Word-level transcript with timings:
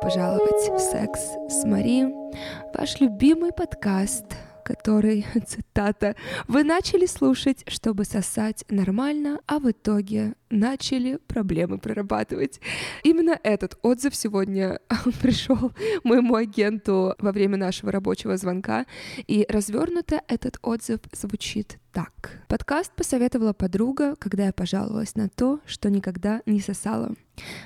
пожаловать 0.00 0.70
в 0.70 0.78
«Секс 0.78 1.20
с 1.48 1.64
Мари», 1.64 2.06
ваш 2.74 3.00
любимый 3.00 3.52
подкаст, 3.52 4.24
который, 4.64 5.26
цитата, 5.46 6.14
«вы 6.46 6.62
начали 6.62 7.06
слушать, 7.06 7.64
чтобы 7.66 8.04
сосать 8.04 8.64
нормально, 8.68 9.40
а 9.46 9.58
в 9.58 9.70
итоге 9.70 10.34
начали 10.50 11.18
проблемы 11.26 11.78
прорабатывать. 11.78 12.60
Именно 13.02 13.38
этот 13.42 13.78
отзыв 13.82 14.14
сегодня 14.14 14.80
пришел 15.22 15.72
моему 16.04 16.34
агенту 16.34 17.14
во 17.18 17.32
время 17.32 17.56
нашего 17.56 17.92
рабочего 17.92 18.36
звонка, 18.36 18.86
и 19.26 19.46
развернуто 19.48 20.22
этот 20.28 20.58
отзыв 20.62 21.00
звучит 21.12 21.78
так. 21.92 22.44
Подкаст 22.48 22.92
посоветовала 22.94 23.52
подруга, 23.52 24.14
когда 24.16 24.46
я 24.46 24.52
пожаловалась 24.52 25.16
на 25.16 25.28
то, 25.28 25.60
что 25.66 25.90
никогда 25.90 26.42
не 26.46 26.60
сосала. 26.60 27.14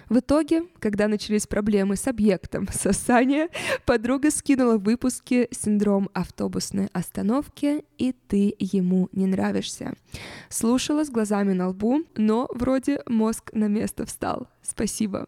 В 0.09 0.19
итоге, 0.19 0.65
когда 0.79 1.09
начались 1.09 1.47
проблемы 1.47 1.97
с 1.97 2.07
объектом 2.07 2.67
сосания, 2.73 3.49
подруга 3.85 4.31
скинула 4.31 4.77
в 4.79 4.85
выпуске 4.85 5.49
синдром 5.51 6.09
автобусной 6.15 6.89
остановки 6.93 7.85
«И 7.99 8.13
ты 8.13 8.55
ему 8.59 9.09
не 9.13 9.27
нравишься». 9.27 9.95
Слушала 10.49 11.05
с 11.05 11.11
глазами 11.11 11.53
на 11.53 11.69
лбу, 11.69 12.05
но 12.17 12.49
вроде 12.55 12.72
вроде 12.73 13.03
мозг 13.07 13.51
на 13.53 13.69
место 13.69 14.07
встал. 14.07 14.49
Спасибо. 14.63 15.27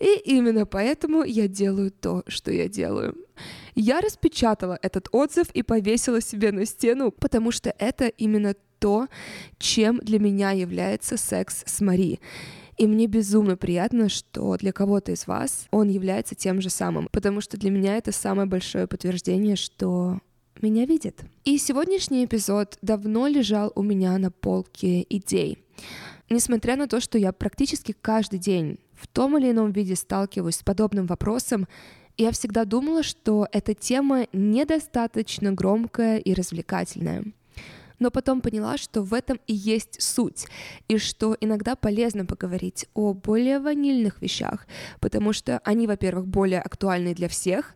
И 0.00 0.20
именно 0.24 0.66
поэтому 0.66 1.22
я 1.22 1.46
делаю 1.46 1.92
то, 1.92 2.24
что 2.26 2.50
я 2.50 2.68
делаю. 2.68 3.16
Я 3.76 4.00
распечатала 4.00 4.78
этот 4.82 5.08
отзыв 5.12 5.48
и 5.54 5.62
повесила 5.62 6.20
себе 6.20 6.50
на 6.50 6.66
стену, 6.66 7.12
потому 7.12 7.52
что 7.52 7.72
это 7.78 8.08
именно 8.08 8.54
то, 8.80 9.06
чем 9.58 9.98
для 9.98 10.18
меня 10.18 10.50
является 10.50 11.16
секс 11.16 11.62
с 11.66 11.80
Мари. 11.80 12.18
И 12.78 12.86
мне 12.88 13.06
безумно 13.06 13.56
приятно, 13.56 14.08
что 14.08 14.56
для 14.56 14.72
кого-то 14.72 15.12
из 15.12 15.28
вас 15.28 15.66
он 15.70 15.88
является 15.88 16.34
тем 16.34 16.60
же 16.60 16.68
самым, 16.68 17.08
потому 17.12 17.40
что 17.40 17.56
для 17.56 17.70
меня 17.70 17.96
это 17.96 18.10
самое 18.10 18.48
большое 18.48 18.88
подтверждение, 18.88 19.54
что 19.54 20.18
меня 20.60 20.84
видит. 20.84 21.20
И 21.44 21.58
сегодняшний 21.58 22.24
эпизод 22.24 22.78
давно 22.82 23.28
лежал 23.28 23.72
у 23.74 23.82
меня 23.82 24.18
на 24.18 24.30
полке 24.30 25.06
идей. 25.08 25.58
Несмотря 26.32 26.76
на 26.76 26.88
то, 26.88 26.98
что 26.98 27.18
я 27.18 27.30
практически 27.30 27.92
каждый 27.92 28.38
день 28.38 28.78
в 28.94 29.06
том 29.06 29.36
или 29.36 29.50
ином 29.50 29.70
виде 29.70 29.94
сталкиваюсь 29.94 30.56
с 30.56 30.62
подобным 30.62 31.04
вопросом, 31.04 31.68
я 32.16 32.30
всегда 32.30 32.64
думала, 32.64 33.02
что 33.02 33.46
эта 33.52 33.74
тема 33.74 34.26
недостаточно 34.32 35.52
громкая 35.52 36.16
и 36.16 36.32
развлекательная. 36.32 37.24
Но 37.98 38.10
потом 38.10 38.40
поняла, 38.40 38.78
что 38.78 39.02
в 39.02 39.12
этом 39.12 39.40
и 39.46 39.52
есть 39.52 40.00
суть, 40.00 40.46
и 40.88 40.96
что 40.96 41.36
иногда 41.38 41.76
полезно 41.76 42.24
поговорить 42.24 42.86
о 42.94 43.12
более 43.12 43.58
ванильных 43.58 44.22
вещах, 44.22 44.66
потому 45.00 45.34
что 45.34 45.58
они, 45.64 45.86
во-первых, 45.86 46.26
более 46.26 46.62
актуальны 46.62 47.14
для 47.14 47.28
всех, 47.28 47.74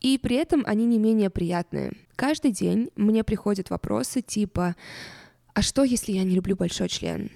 и 0.00 0.16
при 0.16 0.36
этом 0.36 0.64
они 0.66 0.86
не 0.86 0.98
менее 0.98 1.28
приятные. 1.28 1.92
Каждый 2.16 2.52
день 2.52 2.88
мне 2.96 3.24
приходят 3.24 3.68
вопросы 3.68 4.22
типа 4.22 4.74
«А 5.52 5.60
что, 5.60 5.84
если 5.84 6.12
я 6.12 6.24
не 6.24 6.34
люблю 6.34 6.56
большой 6.56 6.88
член?» 6.88 7.30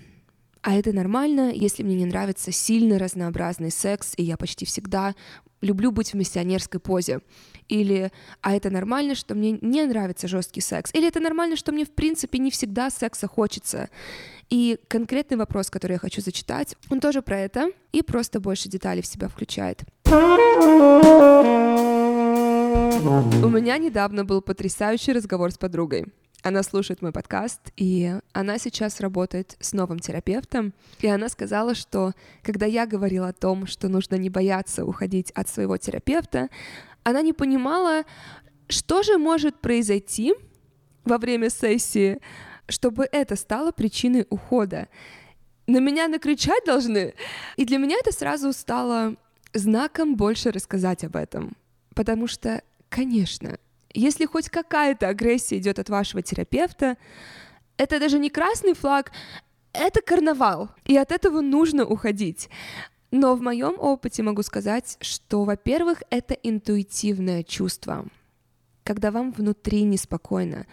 А 0.65 0.75
это 0.75 0.95
нормально, 0.95 1.53
если 1.53 1.83
мне 1.83 1.95
не 1.95 2.07
нравится 2.07 2.51
сильный 2.51 2.97
разнообразный 2.97 3.71
секс, 3.71 4.15
и 4.17 4.23
я 4.23 4.39
почти 4.39 4.65
всегда 4.65 5.15
люблю 5.61 5.93
быть 5.93 6.15
в 6.15 6.17
миссионерской 6.17 6.81
позе. 6.81 7.21
Или 7.69 8.11
а 8.41 8.55
это 8.55 8.71
нормально, 8.71 9.15
что 9.15 9.35
мне 9.35 9.59
не 9.61 9.85
нравится 9.85 10.27
жесткий 10.27 10.63
секс. 10.63 10.91
Или 10.95 11.07
это 11.07 11.21
нормально, 11.21 11.57
что 11.57 11.71
мне 11.71 11.85
в 11.85 11.91
принципе 11.91 12.39
не 12.39 12.51
всегда 12.51 12.89
секса 12.89 13.29
хочется. 13.29 13.91
И 14.49 14.79
конкретный 14.89 15.37
вопрос, 15.37 15.69
который 15.69 15.93
я 15.93 15.99
хочу 15.99 16.23
зачитать, 16.23 16.77
он 16.89 16.99
тоже 17.01 17.21
про 17.21 17.41
это 17.41 17.71
и 17.93 18.01
просто 18.01 18.41
больше 18.41 18.71
деталей 18.71 19.03
в 19.03 19.07
себя 19.07 19.29
включает. 19.29 19.83
У 20.07 20.13
меня 23.51 23.77
недавно 23.77 24.25
был 24.25 24.41
потрясающий 24.41 25.13
разговор 25.13 25.53
с 25.53 25.59
подругой. 25.59 26.07
Она 26.45 26.63
слушает 26.63 27.01
мой 27.01 27.11
подкаст, 27.11 27.73
и 27.75 28.17
она 28.35 28.59
сейчас 28.59 29.01
работает 29.01 29.57
с 29.61 29.73
новым 29.73 29.99
терапевтом. 29.99 30.75
И 31.01 31.07
она 31.07 31.31
сказала, 31.31 31.75
что 31.75 32.13
когда 32.43 32.67
я 32.67 32.85
говорила 32.85 33.29
о 33.29 33.33
том, 33.33 33.67
что 33.67 33.89
нужно 33.89 34.17
не 34.17 34.29
бояться 34.29 34.85
уходить 34.85 35.31
от 35.31 35.49
своего 35.49 35.79
терапевта, 35.79 36.51
она 37.03 37.23
не 37.23 37.33
понимала, 37.33 38.03
что 38.69 39.03
же 39.03 39.17
может 39.17 39.59
произойти 39.63 40.35
во 41.07 41.17
время 41.17 41.49
сессии, 41.49 42.21
чтобы 42.69 43.09
это 43.11 43.37
стало 43.37 43.73
причиной 43.73 44.27
ухода. 44.29 44.89
На 45.67 45.79
меня 45.79 46.09
накричать 46.09 46.67
должны. 46.67 47.15
И 47.57 47.65
для 47.65 47.79
меня 47.79 47.97
это 47.99 48.13
сразу 48.13 48.53
стало 48.53 49.17
знаком 49.55 50.15
больше 50.15 50.51
рассказать 50.51 51.05
об 51.05 51.17
этом. 51.17 51.57
Потому 51.95 52.27
что, 52.27 52.63
конечно, 52.91 53.57
если 53.95 54.27
хоть 54.27 54.49
какая-то 54.49 55.09
агрессия 55.09 55.59
идет 55.59 55.79
от 55.79 55.89
вашего 55.89 56.23
терапевта, 56.23 56.97
это 57.77 57.99
даже 57.99 58.19
не 58.19 58.29
красный 58.29 58.75
флаг, 58.75 59.13
это 59.73 60.01
карнавал, 60.03 60.71
и 60.85 60.97
от 60.97 61.13
этого 61.13 61.41
нужно 61.41 61.85
уходить. 61.85 62.49
Но 63.11 63.37
в 63.37 63.41
моем 63.41 63.77
опыте 63.79 64.23
могу 64.23 64.43
сказать, 64.43 64.97
что, 65.01 65.45
во-первых, 65.45 66.03
это 66.11 66.35
интуитивное 66.35 67.45
чувство, 67.45 68.07
когда 68.83 69.11
вам 69.11 69.33
внутри 69.33 69.85
неспокойно, 69.85 70.67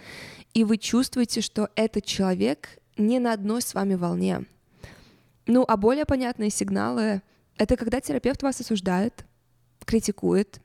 и 0.53 0.63
вы 0.63 0.77
чувствуете, 0.77 1.41
что 1.41 1.69
этот 1.75 2.05
человек 2.05 2.79
не 2.97 3.19
на 3.19 3.33
одной 3.33 3.61
с 3.61 3.73
вами 3.73 3.95
волне. 3.95 4.45
Ну, 5.45 5.63
а 5.67 5.77
более 5.77 6.05
понятные 6.05 6.49
сигналы— 6.49 7.21
это 7.57 7.77
когда 7.77 8.01
терапевт 8.01 8.43
вас 8.43 8.59
осуждает, 8.59 9.25
критикует, 9.85 10.61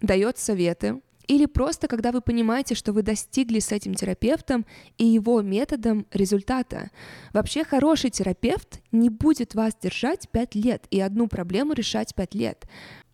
дает 0.00 0.38
советы, 0.38 1.00
или 1.26 1.46
просто 1.46 1.88
когда 1.88 2.12
вы 2.12 2.20
понимаете, 2.20 2.74
что 2.74 2.92
вы 2.92 3.02
достигли 3.02 3.58
с 3.60 3.72
этим 3.72 3.94
терапевтом 3.94 4.66
и 4.98 5.06
его 5.06 5.42
методом 5.42 6.06
результата. 6.12 6.90
Вообще 7.32 7.64
хороший 7.64 8.10
терапевт 8.10 8.80
не 8.92 9.10
будет 9.10 9.54
вас 9.54 9.74
держать 9.80 10.28
5 10.30 10.54
лет 10.54 10.84
и 10.90 11.00
одну 11.00 11.28
проблему 11.28 11.72
решать 11.72 12.14
5 12.14 12.34
лет. 12.34 12.66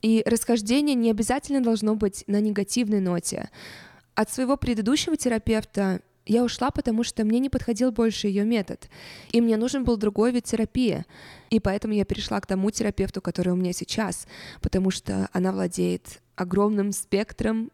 И 0.03 0.23
расхождение 0.27 0.95
не 0.95 1.11
обязательно 1.11 1.63
должно 1.63 1.95
быть 1.95 2.25
на 2.27 2.41
негативной 2.41 3.01
ноте. 3.01 3.51
От 4.15 4.31
своего 4.31 4.57
предыдущего 4.57 5.17
терапевта 5.17 6.01
я 6.27 6.43
ушла, 6.43 6.71
потому 6.71 7.05
что 7.05 7.25
мне 7.25 7.39
не 7.39 7.49
подходил 7.49 7.93
больше 7.93 8.27
ее 8.27 8.45
метод, 8.45 8.89
и 9.31 9.41
мне 9.41 9.57
нужен 9.57 9.85
был 9.85 9.97
другой 9.97 10.33
вид 10.33 10.45
терапии. 10.45 11.05
И 11.51 11.61
поэтому 11.61 11.95
я 11.95 12.05
перешла 12.05 12.41
к 12.41 12.47
тому 12.47 12.71
терапевту, 12.71 13.21
который 13.21 13.53
у 13.53 13.57
меня 13.57 13.73
сейчас, 13.73 14.27
потому 14.61 14.91
что 14.91 15.29
она 15.33 15.53
владеет 15.53 16.21
огромным 16.35 16.93
спектром 16.93 17.71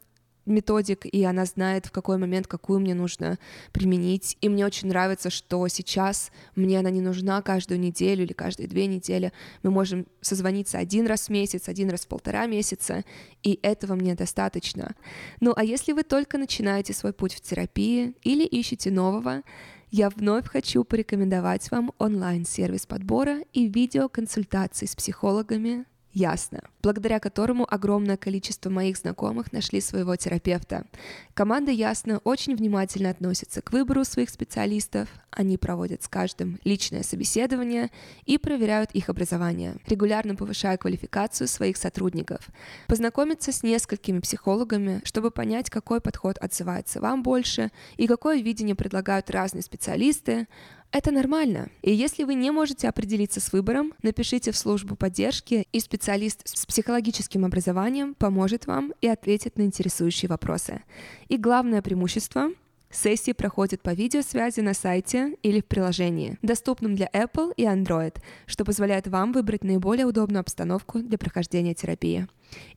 методик, 0.47 1.07
и 1.07 1.23
она 1.25 1.45
знает, 1.45 1.87
в 1.87 1.93
какой 1.93 2.19
момент 2.19 2.47
какую 2.47 2.81
мне 2.81 2.95
нужно 2.95 3.39
применить. 3.73 4.37
И 4.41 4.49
мне 4.49 4.67
очень 4.67 4.89
нравится, 4.89 5.31
что 5.31 5.67
сейчас 5.69 6.31
мне 6.57 6.79
она 6.79 6.91
не 6.91 7.01
нужна 7.01 7.41
каждую 7.43 7.81
неделю 7.81 8.25
или 8.25 8.33
каждые 8.33 8.69
две 8.69 8.87
недели. 8.87 9.33
Мы 9.63 9.71
можем 9.71 10.07
созвониться 10.21 10.79
один 10.79 11.07
раз 11.07 11.27
в 11.27 11.31
месяц, 11.31 11.69
один 11.69 11.91
раз 11.91 12.03
в 12.03 12.09
полтора 12.09 12.47
месяца, 12.47 13.05
и 13.43 13.59
этого 13.63 13.95
мне 13.95 14.15
достаточно. 14.15 14.95
Ну 15.41 15.53
а 15.57 15.65
если 15.65 15.93
вы 15.93 16.03
только 16.03 16.39
начинаете 16.39 16.93
свой 16.93 17.13
путь 17.13 17.35
в 17.35 17.41
терапии 17.41 18.15
или 18.23 18.45
ищете 18.45 18.91
нового, 18.91 19.43
я 19.91 20.09
вновь 20.09 20.47
хочу 20.47 20.85
порекомендовать 20.85 21.71
вам 21.71 21.93
онлайн-сервис 21.99 22.87
подбора 22.87 23.41
и 23.53 23.69
видеоконсультаций 23.69 24.89
с 24.89 24.97
психологами 24.97 25.85
Ясно, 26.15 26.61
благодаря 26.83 27.19
которому 27.21 27.67
огромное 27.69 28.19
количество 28.19 28.69
моих 28.69 28.99
знакомых 28.99 29.51
нашли 29.53 29.81
своего 29.81 30.15
терапевта. 30.17 30.85
Команда 31.33 31.71
Ясно 31.71 32.19
очень 32.25 32.55
внимательно 32.55 33.09
относится 33.09 33.63
к 33.63 33.73
выбору 33.73 34.05
своих 34.05 34.29
специалистов, 34.29 35.09
они 35.31 35.57
проводят 35.57 36.03
с 36.03 36.09
каждым 36.09 36.59
личное 36.65 37.03
собеседование 37.03 37.91
и 38.27 38.37
проверяют 38.37 38.91
их 38.93 39.09
образование, 39.09 39.77
регулярно 39.87 40.35
повышая 40.37 40.77
квалификацию 40.77 41.49
своих 41.49 41.79
сотрудников. 41.79 42.51
Познакомиться 42.89 43.51
с 43.51 43.63
несколькими 43.63 44.21
психологами, 44.21 45.01
чтобы 45.05 45.31
понять, 45.31 45.71
какой 45.71 46.03
подход 46.03 46.37
отзывается 46.37 47.01
вам 47.01 47.23
больше 47.23 47.71
и 47.97 48.07
какое 48.07 48.43
видение 48.43 48.75
предлагают 48.75 49.31
разные 49.31 49.63
специалисты, 49.63 50.47
это 50.93 51.11
нормально. 51.11 51.71
И 51.83 51.93
если 51.93 52.25
вы 52.25 52.35
не 52.35 52.51
можете 52.51 52.89
определиться 52.89 53.41
с 53.41 53.53
выбором, 53.53 53.93
напишите 54.03 54.53
в 54.53 54.57
службу 54.57 54.95
поддержки, 54.95 55.67
и 55.73 55.81
специалист 55.81 56.47
с 56.47 56.67
психологическим 56.67 57.45
образованием 57.45 58.15
поможет 58.15 58.67
вам 58.67 58.93
и 59.01 59.09
ответит 59.09 59.59
на 59.59 59.63
интересующие 59.63 60.29
вопросы. 60.29 60.83
И 61.29 61.37
главное 61.37 61.83
преимущество 61.83 62.51
Сессии 62.93 63.33
проходят 63.33 63.81
по 63.81 63.95
видеосвязи 63.95 64.61
на 64.61 64.75
сайте 64.75 65.37
или 65.43 65.61
в 65.61 65.65
приложении, 65.65 66.37
доступном 66.43 66.95
для 66.95 67.09
Apple 67.13 67.55
и 67.57 67.65
Android, 67.65 68.17
что 68.45 68.67
позволяет 68.67 69.09
вам 69.09 69.33
выбрать 69.33 69.65
наиболее 69.65 70.05
удобную 70.05 70.41
обстановку 70.41 70.99
для 70.99 71.17
прохождения 71.17 71.75
терапии. 71.75 72.29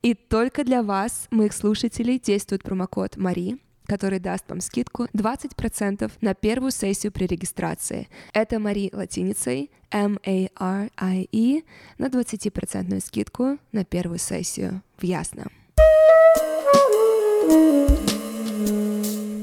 И 0.01 0.13
только 0.13 0.63
для 0.63 0.83
вас, 0.83 1.27
моих 1.31 1.51
слушателей, 1.51 2.18
действует 2.18 2.63
промокод 2.63 3.18
МАРИ, 3.18 3.57
который 3.85 4.19
даст 4.19 4.45
вам 4.49 4.61
скидку 4.61 5.05
20% 5.13 6.11
на 6.21 6.33
первую 6.33 6.71
сессию 6.71 7.11
при 7.11 7.25
регистрации. 7.25 8.07
Это 8.33 8.59
Мари 8.59 8.89
латиницей 8.93 9.71
M-A-R-I-E 9.91 11.63
на 11.97 12.07
20% 12.07 12.99
скидку 13.01 13.57
на 13.71 13.85
первую 13.85 14.19
сессию 14.19 14.81
в 14.97 15.03
Ясно. 15.03 15.47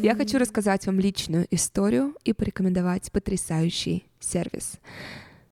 Я 0.02 0.16
хочу 0.16 0.38
рассказать 0.38 0.84
вам 0.86 0.98
личную 0.98 1.46
историю 1.52 2.16
и 2.24 2.32
порекомендовать 2.32 3.12
потрясающий 3.12 4.04
сервис. 4.18 4.80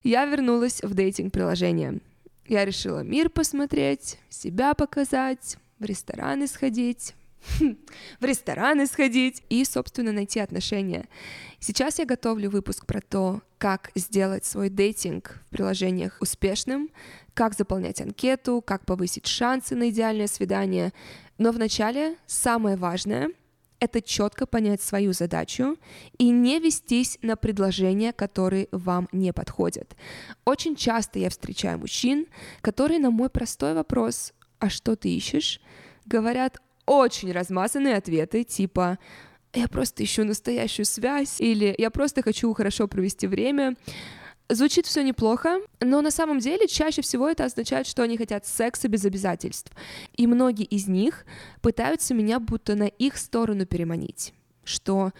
Я 0.03 0.25
вернулась 0.25 0.81
в 0.83 0.93
дейтинг-приложение. 0.93 2.01
Я 2.47 2.65
решила 2.65 2.99
мир 2.99 3.29
посмотреть, 3.29 4.17
себя 4.29 4.73
показать, 4.73 5.55
в 5.79 5.85
рестораны 5.85 6.47
сходить, 6.47 7.15
в 8.19 8.23
рестораны 8.23 8.85
сходить 8.85 9.43
и, 9.49 9.63
собственно, 9.65 10.11
найти 10.11 10.39
отношения. 10.39 11.07
Сейчас 11.59 11.99
я 11.99 12.05
готовлю 12.05 12.49
выпуск 12.49 12.85
про 12.85 13.01
то, 13.01 13.41
как 13.57 13.91
сделать 13.95 14.45
свой 14.45 14.69
дейтинг 14.69 15.41
в 15.47 15.49
приложениях 15.49 16.17
успешным, 16.19 16.89
как 17.33 17.55
заполнять 17.55 18.01
анкету, 18.01 18.63
как 18.65 18.85
повысить 18.85 19.27
шансы 19.27 19.75
на 19.75 19.89
идеальное 19.89 20.27
свидание. 20.27 20.93
Но 21.37 21.51
вначале 21.51 22.17
самое 22.25 22.75
важное— 22.77 23.31
это 23.79 24.01
четко 24.01 24.45
понять 24.45 24.81
свою 24.81 25.13
задачу 25.13 25.77
и 26.17 26.29
не 26.29 26.59
вестись 26.59 27.17
на 27.21 27.35
предложения, 27.35 28.13
которые 28.13 28.67
вам 28.71 29.09
не 29.11 29.33
подходят. 29.33 29.95
Очень 30.45 30.75
часто 30.75 31.19
я 31.19 31.29
встречаю 31.29 31.79
мужчин, 31.79 32.27
которые 32.61 32.99
на 32.99 33.09
мой 33.09 33.29
простой 33.29 33.73
вопрос 33.73 34.33
«А 34.59 34.69
что 34.69 34.95
ты 34.95 35.09
ищешь?» 35.09 35.59
говорят 36.05 36.57
очень 36.85 37.31
размазанные 37.31 37.95
ответы, 37.95 38.43
типа 38.43 38.97
«я 39.53 39.67
просто 39.67 40.03
ищу 40.03 40.23
настоящую 40.23 40.85
связь» 40.85 41.39
или 41.39 41.73
«я 41.77 41.89
просто 41.89 42.21
хочу 42.21 42.53
хорошо 42.53 42.87
провести 42.87 43.27
время». 43.27 43.75
Звучит 44.49 44.85
все 44.85 45.01
неплохо, 45.01 45.61
но 45.79 46.01
на 46.01 46.11
самом 46.11 46.39
деле 46.39 46.67
чаще 46.67 47.01
всего 47.01 47.29
это 47.29 47.45
означает, 47.45 47.87
что 47.87 48.03
они 48.03 48.17
хотят 48.17 48.45
секса 48.45 48.89
без 48.89 49.05
обязательств. 49.05 49.71
И 50.17 50.27
многие 50.27 50.65
из 50.65 50.89
них 50.89 51.25
пытаются 51.61 52.13
меня 52.13 52.37
будто 52.41 52.75
на 52.75 52.87
их 52.87 53.15
сторону 53.15 53.65
переманить 53.65 54.33
что 54.71 55.11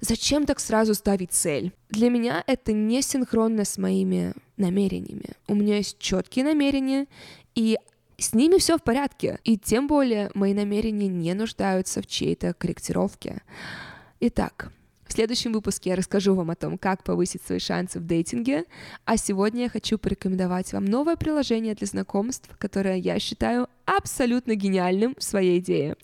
зачем 0.00 0.46
так 0.46 0.60
сразу 0.60 0.94
ставить 0.94 1.32
цель? 1.32 1.72
Для 1.90 2.10
меня 2.10 2.42
это 2.46 2.72
не 2.72 3.02
синхронно 3.02 3.64
с 3.64 3.78
моими 3.78 4.34
намерениями. 4.56 5.30
У 5.46 5.54
меня 5.54 5.76
есть 5.76 5.98
четкие 5.98 6.44
намерения, 6.44 7.06
и 7.54 7.78
с 8.18 8.32
ними 8.34 8.58
все 8.58 8.78
в 8.78 8.82
порядке, 8.82 9.38
и 9.44 9.58
тем 9.58 9.86
более 9.86 10.30
мои 10.34 10.54
намерения 10.54 11.08
не 11.08 11.34
нуждаются 11.34 12.00
в 12.00 12.06
чьей-то 12.06 12.54
корректировке. 12.54 13.42
Итак, 14.20 14.72
в 15.06 15.12
следующем 15.12 15.52
выпуске 15.52 15.90
я 15.90 15.96
расскажу 15.96 16.34
вам 16.34 16.50
о 16.50 16.56
том, 16.56 16.78
как 16.78 17.04
повысить 17.04 17.42
свои 17.42 17.58
шансы 17.58 18.00
в 18.00 18.06
дейтинге, 18.06 18.64
а 19.04 19.16
сегодня 19.16 19.64
я 19.64 19.68
хочу 19.68 19.98
порекомендовать 19.98 20.72
вам 20.72 20.84
новое 20.84 21.16
приложение 21.16 21.74
для 21.74 21.86
знакомств, 21.86 22.48
которое 22.58 22.96
я 22.96 23.18
считаю 23.18 23.68
абсолютно 23.84 24.54
гениальным 24.54 25.14
в 25.16 25.22
своей 25.22 25.60
идее. 25.60 25.96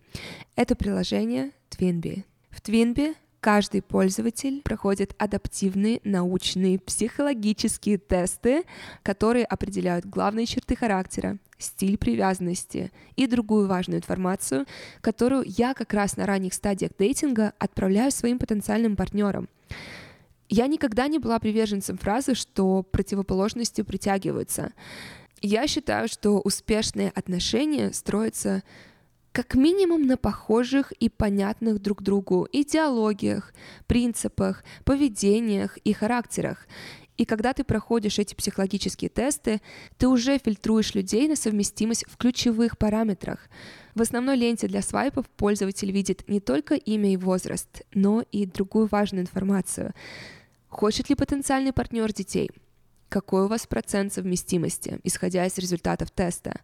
Это 0.55 0.77
приложение 0.77 1.51
Twinbee. 1.71 2.25
В 2.51 2.61
Twinbee 2.61 3.17
каждый 3.43 3.83
пользователь 3.83 4.63
проходит 4.63 5.15
адаптивные 5.19 6.01
научные 6.05 6.79
психологические 6.79 7.99
тесты, 7.99 8.63
которые 9.03 9.45
определяют 9.45 10.07
главные 10.07 10.47
черты 10.47 10.77
характера, 10.77 11.39
стиль 11.59 11.99
привязанности 11.99 12.93
и 13.17 13.27
другую 13.27 13.67
важную 13.67 13.99
информацию, 13.99 14.65
которую 15.01 15.45
я 15.45 15.75
как 15.75 15.93
раз 15.93 16.17
на 16.17 16.25
ранних 16.25 16.55
стадиях 16.55 16.93
дейтинга 16.97 17.53
отправляю 17.59 18.13
своим 18.13 18.39
потенциальным 18.39 18.95
партнерам. 18.95 19.49
Я 20.49 20.69
никогда 20.69 21.09
не 21.09 21.19
была 21.19 21.41
приверженцем 21.41 21.99
фразы, 21.99 22.37
что 22.37 22.85
противоположности 22.85 23.83
притягиваются. 23.83 24.73
Я 25.41 25.67
считаю, 25.67 26.07
что 26.07 26.39
успешные 26.39 27.11
отношения 27.11 27.93
строятся 27.93 28.63
как 29.33 29.55
минимум 29.55 30.07
на 30.07 30.17
похожих 30.17 30.93
и 30.93 31.09
понятных 31.09 31.81
друг 31.81 32.03
другу 32.03 32.47
идеологиях, 32.53 33.53
принципах, 33.87 34.63
поведениях 34.85 35.79
и 35.79 35.93
характерах. 35.93 36.67
И 37.17 37.25
когда 37.25 37.53
ты 37.53 37.65
проходишь 37.65 38.19
эти 38.19 38.35
психологические 38.35 39.09
тесты, 39.09 39.61
ты 39.97 40.09
уже 40.09 40.39
фильтруешь 40.39 40.95
людей 40.95 41.29
на 41.29 41.37
совместимость 41.37 42.05
в 42.09 42.17
ключевых 42.17 42.79
параметрах. 42.79 43.49
В 43.95 44.03
основной 44.03 44.37
ленте 44.37 44.67
для 44.67 44.83
свайпов 44.83 45.29
пользователь 45.29 45.93
видит 45.93 46.29
не 46.29 46.41
только 46.41 46.75
имя 46.75 47.13
и 47.13 47.17
возраст, 47.17 47.83
но 47.95 48.25
и 48.33 48.47
другую 48.47 48.87
важную 48.87 49.23
информацию. 49.23 49.93
Хочет 50.69 51.11
ли 51.11 51.15
потенциальный 51.15 51.73
партнер 51.73 52.13
детей? 52.13 52.51
Какой 53.11 53.45
у 53.45 53.49
вас 53.49 53.67
процент 53.67 54.15
совместимости, 54.15 54.99
исходя 55.05 55.45
из 55.45 55.59
результатов 55.59 56.11
теста? 56.11 56.61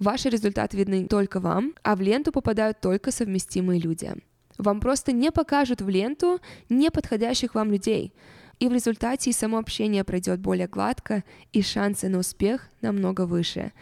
Ваши 0.00 0.30
результаты 0.30 0.78
видны 0.78 1.06
только 1.06 1.40
вам, 1.40 1.74
а 1.82 1.94
в 1.94 2.00
ленту 2.00 2.32
попадают 2.32 2.80
только 2.80 3.12
совместимые 3.12 3.78
люди. 3.78 4.14
Вам 4.56 4.80
просто 4.80 5.12
не 5.12 5.30
покажут 5.30 5.82
в 5.82 5.88
ленту 5.90 6.40
неподходящих 6.70 7.54
вам 7.54 7.70
людей. 7.70 8.14
И 8.60 8.68
в 8.68 8.72
результате 8.72 9.28
и 9.28 9.34
само 9.34 9.58
общение 9.58 10.02
пройдет 10.02 10.40
более 10.40 10.68
гладко, 10.68 11.22
и 11.52 11.60
шансы 11.60 12.08
на 12.08 12.18
успех 12.18 12.70
намного 12.80 13.26
выше. 13.26 13.72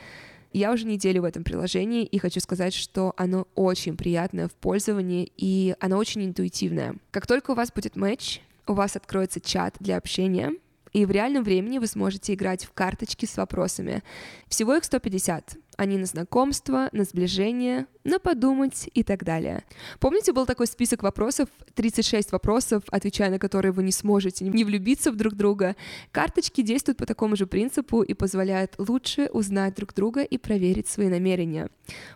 Я 0.52 0.72
уже 0.72 0.86
неделю 0.86 1.22
в 1.22 1.24
этом 1.24 1.44
приложении 1.44 2.04
и 2.04 2.18
хочу 2.18 2.40
сказать, 2.40 2.74
что 2.74 3.14
оно 3.16 3.46
очень 3.54 3.96
приятное 3.96 4.48
в 4.48 4.54
пользовании 4.54 5.30
и 5.36 5.76
оно 5.78 5.98
очень 5.98 6.24
интуитивное. 6.24 6.96
Как 7.12 7.28
только 7.28 7.52
у 7.52 7.54
вас 7.54 7.70
будет 7.70 7.94
матч, 7.94 8.40
у 8.66 8.72
вас 8.72 8.96
откроется 8.96 9.40
чат 9.40 9.76
для 9.78 9.96
общения, 9.96 10.52
и 10.98 11.06
в 11.06 11.12
реальном 11.12 11.44
времени 11.44 11.78
вы 11.78 11.86
сможете 11.86 12.34
играть 12.34 12.64
в 12.64 12.72
карточки 12.72 13.24
с 13.24 13.36
вопросами. 13.36 14.02
Всего 14.48 14.74
их 14.74 14.84
150. 14.84 15.56
Они 15.76 15.96
на 15.96 16.06
знакомство, 16.06 16.88
на 16.90 17.04
сближение, 17.04 17.86
на 18.02 18.18
подумать 18.18 18.90
и 18.94 19.04
так 19.04 19.22
далее. 19.22 19.62
Помните, 20.00 20.32
был 20.32 20.44
такой 20.44 20.66
список 20.66 21.04
вопросов, 21.04 21.48
36 21.74 22.32
вопросов, 22.32 22.82
отвечая 22.90 23.30
на 23.30 23.38
которые 23.38 23.70
вы 23.70 23.84
не 23.84 23.92
сможете 23.92 24.44
не 24.44 24.64
влюбиться 24.64 25.12
в 25.12 25.16
друг 25.16 25.34
друга? 25.34 25.76
Карточки 26.10 26.62
действуют 26.62 26.98
по 26.98 27.06
такому 27.06 27.36
же 27.36 27.46
принципу 27.46 28.02
и 28.02 28.12
позволяют 28.12 28.74
лучше 28.78 29.28
узнать 29.32 29.76
друг 29.76 29.94
друга 29.94 30.22
и 30.22 30.36
проверить 30.36 30.88
свои 30.88 31.06
намерения. 31.06 31.68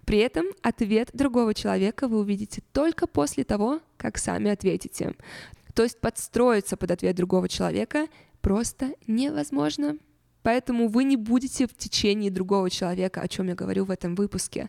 При 0.05 0.19
этом 0.19 0.47
ответ 0.61 1.11
другого 1.13 1.55
человека 1.55 2.09
вы 2.09 2.19
увидите 2.19 2.65
только 2.73 3.07
после 3.07 3.45
того, 3.45 3.79
как 3.97 4.19
сами 4.19 4.51
ответите. 4.51 5.15
То 5.75 5.85
есть 5.85 6.01
подстроиться 6.01 6.77
под 6.77 6.91
ответ 6.91 7.17
другого 7.17 7.49
человека 7.49 8.09
просто 8.43 8.95
невозможно. 9.07 9.97
Поэтому 10.43 10.89
вы 10.89 11.05
не 11.05 11.17
будете 11.17 11.67
в 11.67 11.75
течение 11.75 12.31
другого 12.31 12.69
человека, 12.69 13.21
о 13.21 13.29
чем 13.29 13.47
я 13.49 13.55
говорю 13.55 13.85
в 13.85 13.91
этом 13.91 14.15
выпуске. 14.17 14.69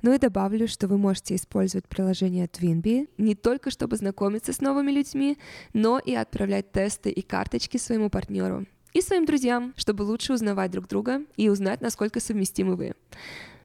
Ну 0.00 0.14
и 0.14 0.18
добавлю, 0.18 0.66
что 0.66 0.88
вы 0.88 0.96
можете 0.96 1.34
использовать 1.36 1.86
приложение 1.86 2.46
Twinbee 2.46 3.08
не 3.18 3.34
только 3.34 3.70
чтобы 3.70 3.96
знакомиться 3.96 4.52
с 4.52 4.60
новыми 4.60 4.90
людьми, 4.90 5.38
но 5.74 5.98
и 5.98 6.14
отправлять 6.14 6.72
тесты 6.72 7.10
и 7.10 7.20
карточки 7.20 7.76
своему 7.76 8.08
партнеру 8.08 8.66
и 8.92 9.00
своим 9.00 9.24
друзьям, 9.24 9.72
чтобы 9.76 10.02
лучше 10.02 10.32
узнавать 10.32 10.70
друг 10.70 10.86
друга 10.88 11.22
и 11.36 11.48
узнать, 11.48 11.80
насколько 11.80 12.20
совместимы 12.20 12.76
вы. 12.76 12.94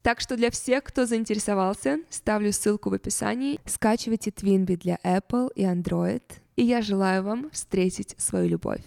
Так 0.02 0.20
что 0.20 0.36
для 0.36 0.50
всех, 0.50 0.84
кто 0.84 1.06
заинтересовался, 1.06 1.98
ставлю 2.08 2.52
ссылку 2.52 2.88
в 2.90 2.94
описании. 2.94 3.60
Скачивайте 3.66 4.30
Twinbee 4.30 4.76
для 4.76 4.98
Apple 5.04 5.50
и 5.54 5.64
Android. 5.64 6.22
И 6.58 6.64
я 6.64 6.82
желаю 6.82 7.22
вам 7.22 7.50
встретить 7.52 8.16
свою 8.18 8.48
любовь. 8.48 8.80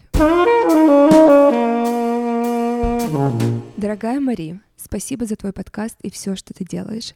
Дорогая 3.77 4.19
Мари, 4.19 4.59
спасибо 4.75 5.25
за 5.25 5.37
твой 5.37 5.53
подкаст 5.53 5.95
и 6.01 6.11
все, 6.11 6.35
что 6.35 6.53
ты 6.53 6.65
делаешь. 6.65 7.13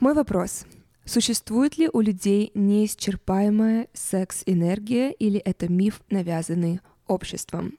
Мой 0.00 0.14
вопрос. 0.14 0.66
Существует 1.04 1.78
ли 1.78 1.88
у 1.92 2.00
людей 2.00 2.50
неисчерпаемая 2.54 3.86
секс-энергия 3.92 5.12
или 5.12 5.38
это 5.38 5.70
миф, 5.70 6.00
навязанный 6.10 6.80
обществом? 7.06 7.78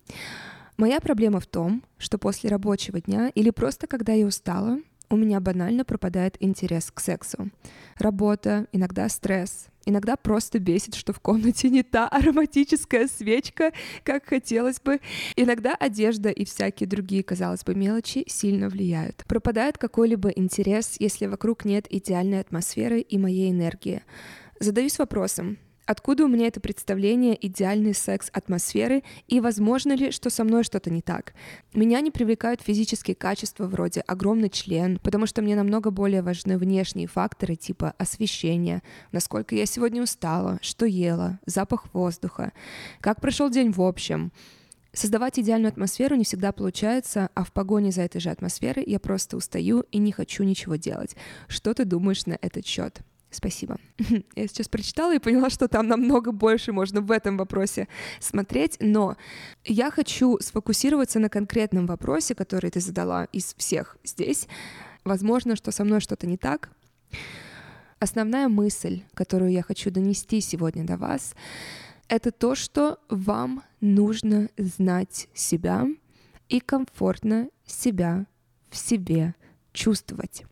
Моя 0.78 1.02
проблема 1.02 1.42
в 1.42 1.46
том, 1.46 1.84
что 1.98 2.18
после 2.18 2.50
рабочего 2.50 3.02
дня 3.02 3.34
или 3.36 3.50
просто 3.50 3.86
когда 3.86 4.14
я 4.14 4.26
устала, 4.26 4.80
у 5.10 5.18
меня 5.18 5.42
банально 5.42 5.84
пропадает 5.84 6.38
интерес 6.40 6.90
к 6.90 7.02
сексу. 7.02 7.50
Работа, 7.98 8.68
иногда 8.72 9.10
стресс, 9.10 9.68
иногда 9.88 10.16
просто 10.16 10.60
бесит, 10.60 10.96
что 10.96 11.14
в 11.14 11.20
комнате 11.20 11.70
не 11.70 11.84
та 11.84 12.08
ароматическая 12.08 13.08
свечка, 13.08 13.72
как 14.04 14.26
хотелось 14.26 14.80
бы. 14.80 15.00
Иногда 15.36 15.76
одежда 15.76 16.30
и 16.30 16.46
всякие 16.46 16.88
другие, 16.88 17.24
казалось 17.24 17.64
бы, 17.64 17.76
мелочи 17.76 18.24
сильно 18.28 18.70
влияют. 18.70 19.24
Пропадает 19.28 19.78
какой-либо 19.78 20.30
интерес, 20.30 20.98
если 21.00 21.26
вокруг 21.28 21.66
нет 21.66 21.88
идеальной 21.90 22.40
атмосферы 22.40 23.00
и 23.00 23.18
моей 23.18 23.52
энергии. 23.52 24.04
Задаюсь 24.60 24.98
вопросом, 25.00 25.58
Откуда 25.88 26.26
у 26.26 26.28
меня 26.28 26.48
это 26.48 26.60
представление 26.60 27.38
идеальной 27.48 27.94
секс-атмосферы 27.94 29.04
и 29.28 29.40
возможно 29.40 29.94
ли, 29.94 30.12
что 30.12 30.30
со 30.30 30.44
мной 30.44 30.66
что-то 30.66 30.90
не 30.90 31.02
так? 31.02 31.34
Меня 31.74 32.02
не 32.02 32.12
привлекают 32.12 32.62
физические 32.62 33.16
качества 33.16 33.68
вроде 33.68 34.02
огромный 34.02 34.50
член, 34.50 35.00
потому 35.00 35.28
что 35.28 35.42
мне 35.42 35.56
намного 35.56 35.90
более 35.90 36.22
важны 36.22 36.58
внешние 36.58 37.08
факторы 37.08 37.56
типа 37.56 37.94
освещения, 37.98 38.84
насколько 39.14 39.56
я 39.56 39.66
сегодня 39.66 40.04
устала, 40.04 40.60
что 40.62 40.86
ела, 40.86 41.40
запах 41.46 41.86
воздуха, 41.94 42.52
как 43.00 43.22
прошел 43.22 43.50
день 43.50 43.72
в 43.72 43.82
общем. 43.82 44.34
Создавать 44.92 45.40
идеальную 45.40 45.70
атмосферу 45.70 46.18
не 46.18 46.26
всегда 46.26 46.52
получается, 46.52 47.30
а 47.34 47.46
в 47.46 47.54
погоне 47.54 47.92
за 47.92 48.02
этой 48.02 48.20
же 48.20 48.30
атмосферой 48.30 48.84
я 48.86 49.00
просто 49.00 49.38
устаю 49.38 49.86
и 49.92 50.00
не 50.00 50.12
хочу 50.12 50.44
ничего 50.44 50.76
делать. 50.76 51.16
Что 51.48 51.74
ты 51.74 51.86
думаешь 51.86 52.26
на 52.26 52.38
этот 52.42 52.66
счет? 52.66 53.04
Спасибо. 53.38 53.78
Я 54.36 54.48
сейчас 54.48 54.68
прочитала 54.68 55.14
и 55.14 55.20
поняла, 55.20 55.52
что 55.52 55.68
там 55.68 55.88
намного 55.88 56.32
больше 56.32 56.72
можно 56.72 57.02
в 57.02 57.12
этом 57.12 57.38
вопросе 57.38 57.88
смотреть, 58.20 58.78
но 58.80 59.16
я 59.64 59.92
хочу 59.92 60.40
сфокусироваться 60.40 61.20
на 61.20 61.30
конкретном 61.30 61.86
вопросе, 61.86 62.34
который 62.34 62.72
ты 62.72 62.80
задала 62.80 63.26
из 63.26 63.54
всех 63.54 63.98
здесь. 64.04 64.48
Возможно, 65.04 65.56
что 65.56 65.72
со 65.72 65.84
мной 65.84 66.00
что-то 66.00 66.26
не 66.26 66.36
так. 66.36 66.72
Основная 68.00 68.48
мысль, 68.48 69.04
которую 69.14 69.52
я 69.52 69.62
хочу 69.62 69.92
донести 69.92 70.42
сегодня 70.42 70.84
до 70.84 70.98
вас, 70.98 71.36
это 72.08 72.32
то, 72.32 72.56
что 72.56 72.98
вам 73.08 73.62
нужно 73.82 74.50
знать 74.58 75.28
себя 75.36 75.86
и 76.50 76.60
комфортно 76.60 77.50
себя 77.68 78.26
в 78.72 78.78
себе 78.78 79.36
чувствовать. 79.74 80.44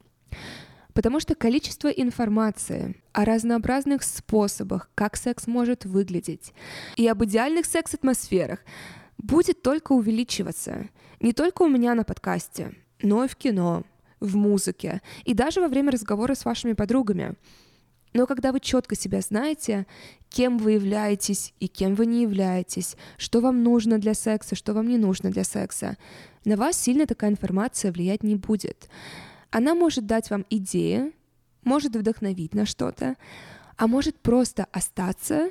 Потому 0.95 1.19
что 1.19 1.35
количество 1.35 1.89
информации 1.89 2.95
о 3.11 3.25
разнообразных 3.25 4.01
способах, 4.01 4.89
как 4.95 5.17
секс 5.17 5.45
может 5.45 5.83
выглядеть, 5.83 6.53
и 6.95 7.05
об 7.05 7.21
идеальных 7.25 7.65
секс-атмосферах 7.65 8.61
будет 9.17 9.61
только 9.61 9.91
увеличиваться. 9.91 10.87
Не 11.19 11.33
только 11.33 11.63
у 11.63 11.67
меня 11.67 11.95
на 11.95 12.05
подкасте, 12.05 12.71
но 13.01 13.25
и 13.25 13.27
в 13.27 13.35
кино, 13.35 13.83
в 14.21 14.37
музыке, 14.37 15.01
и 15.25 15.33
даже 15.33 15.59
во 15.59 15.67
время 15.67 15.91
разговора 15.91 16.33
с 16.33 16.45
вашими 16.45 16.71
подругами. 16.71 17.35
Но 18.13 18.25
когда 18.25 18.53
вы 18.53 18.61
четко 18.61 18.95
себя 18.95 19.19
знаете, 19.19 19.87
кем 20.29 20.57
вы 20.57 20.73
являетесь 20.73 21.53
и 21.59 21.67
кем 21.67 21.95
вы 21.95 22.05
не 22.05 22.21
являетесь, 22.21 22.95
что 23.17 23.41
вам 23.41 23.63
нужно 23.63 23.97
для 23.97 24.13
секса, 24.13 24.55
что 24.55 24.73
вам 24.73 24.87
не 24.87 24.97
нужно 24.97 25.29
для 25.29 25.43
секса, 25.43 25.97
на 26.45 26.55
вас 26.55 26.77
сильно 26.77 27.05
такая 27.05 27.31
информация 27.31 27.91
влиять 27.91 28.23
не 28.23 28.35
будет. 28.35 28.87
Она 29.55 29.74
может 29.74 30.05
дать 30.05 30.29
вам 30.31 30.45
идеи, 30.50 31.13
может 31.63 31.95
вдохновить 31.95 32.53
на 32.53 32.65
что-то, 32.65 33.15
а 33.77 33.88
может 33.88 34.19
просто 34.19 34.67
остаться 34.74 35.50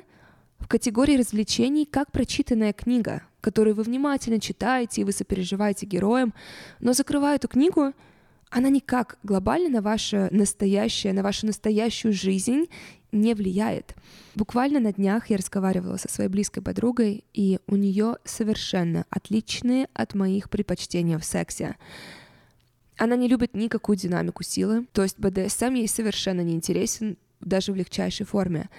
в 0.59 0.67
категории 0.67 1.17
развлечений, 1.17 1.87
как 1.87 2.11
прочитанная 2.11 2.71
книга, 2.71 3.23
которую 3.41 3.73
вы 3.73 3.81
внимательно 3.81 4.39
читаете 4.39 5.01
и 5.01 5.03
вы 5.03 5.11
сопереживаете 5.11 5.87
героям, 5.87 6.35
но 6.79 6.93
закрывая 6.93 7.37
эту 7.37 7.47
книгу, 7.47 7.93
она 8.51 8.69
никак 8.69 9.17
глобально 9.23 9.69
на 9.69 9.81
ваше 9.81 10.27
настоящее, 10.29 11.11
на 11.11 11.23
вашу 11.23 11.47
настоящую 11.47 12.13
жизнь 12.13 12.65
не 13.11 13.33
влияет. 13.33 13.95
Буквально 14.35 14.79
на 14.79 14.93
днях 14.93 15.31
я 15.31 15.37
разговаривала 15.37 15.97
со 15.97 16.11
своей 16.11 16.29
близкой 16.29 16.61
подругой, 16.61 17.25
и 17.33 17.57
у 17.65 17.75
нее 17.75 18.17
совершенно 18.23 19.07
отличные 19.09 19.87
от 19.95 20.13
моих 20.13 20.51
предпочтения 20.51 21.17
в 21.17 21.25
сексе. 21.25 21.75
Она 22.97 23.15
не 23.15 23.27
любит 23.27 23.53
никакую 23.55 23.97
динамику 23.97 24.43
силы, 24.43 24.85
то 24.93 25.03
есть 25.03 25.19
БДСМ 25.19 25.73
ей 25.73 25.87
совершенно 25.87 26.41
не 26.41 26.53
интересен, 26.53 27.17
даже 27.41 27.71
в 27.71 27.75
легчайшей 27.75 28.25
форме. 28.25 28.69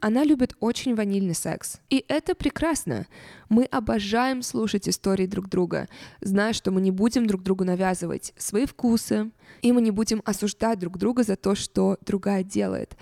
Она 0.00 0.24
любит 0.24 0.56
очень 0.58 0.96
ванильный 0.96 1.34
секс. 1.34 1.78
И 1.88 2.04
это 2.08 2.34
прекрасно. 2.34 3.06
Мы 3.48 3.64
обожаем 3.64 4.42
слушать 4.42 4.88
истории 4.88 5.26
друг 5.26 5.48
друга, 5.48 5.88
зная, 6.20 6.52
что 6.52 6.72
мы 6.72 6.80
не 6.80 6.90
будем 6.90 7.26
друг 7.26 7.44
другу 7.44 7.64
навязывать 7.64 8.34
свои 8.36 8.66
вкусы, 8.66 9.30
и 9.62 9.70
мы 9.70 9.80
не 9.80 9.92
будем 9.92 10.20
осуждать 10.24 10.80
друг 10.80 10.98
друга 10.98 11.22
за 11.22 11.36
то, 11.36 11.54
что 11.54 11.98
другая 12.04 12.42
делает. 12.42 12.96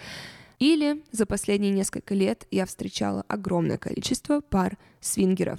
Или 0.61 1.03
за 1.11 1.25
последние 1.25 1.73
несколько 1.73 2.15
лет 2.15 2.47
я 2.51 2.67
встречала 2.67 3.25
огромное 3.29 3.79
количество 3.79 4.43
пар 4.43 4.77
свингеров, 5.01 5.59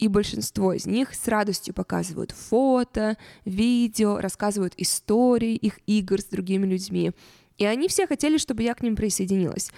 и 0.00 0.08
большинство 0.08 0.72
из 0.72 0.86
них 0.86 1.14
с 1.14 1.28
радостью 1.28 1.72
показывают 1.72 2.32
фото, 2.32 3.16
видео, 3.44 4.18
рассказывают 4.18 4.74
истории 4.76 5.54
их 5.54 5.78
игр 5.86 6.20
с 6.20 6.24
другими 6.24 6.66
людьми. 6.66 7.12
И 7.58 7.64
они 7.64 7.86
все 7.86 8.08
хотели, 8.08 8.38
чтобы 8.38 8.64
я 8.64 8.74
к 8.74 8.82
ним 8.82 8.96
присоединилась. 8.96 9.70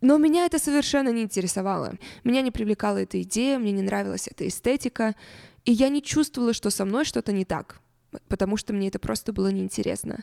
Но 0.00 0.16
меня 0.16 0.46
это 0.46 0.60
совершенно 0.60 1.08
не 1.08 1.22
интересовало. 1.22 1.94
Меня 2.22 2.42
не 2.42 2.52
привлекала 2.52 2.98
эта 2.98 3.20
идея, 3.22 3.58
мне 3.58 3.72
не 3.72 3.82
нравилась 3.82 4.28
эта 4.28 4.46
эстетика, 4.46 5.16
и 5.64 5.72
я 5.72 5.88
не 5.88 6.02
чувствовала, 6.02 6.52
что 6.52 6.70
со 6.70 6.84
мной 6.84 7.04
что-то 7.04 7.32
не 7.32 7.44
так, 7.44 7.80
потому 8.28 8.56
что 8.56 8.72
мне 8.72 8.88
это 8.88 9.00
просто 9.00 9.32
было 9.32 9.48
неинтересно. 9.48 10.22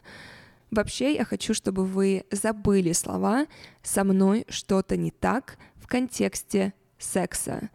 Вообще, 0.74 1.14
я 1.14 1.24
хочу, 1.24 1.54
чтобы 1.54 1.86
вы 1.86 2.26
забыли 2.32 2.94
слова 2.94 3.46
«со 3.84 4.04
мной 4.04 4.46
что-то 4.50 4.98
не 4.98 5.12
так» 5.12 5.60
в 5.76 5.86
контексте 5.86 6.74
секса. 6.98 7.70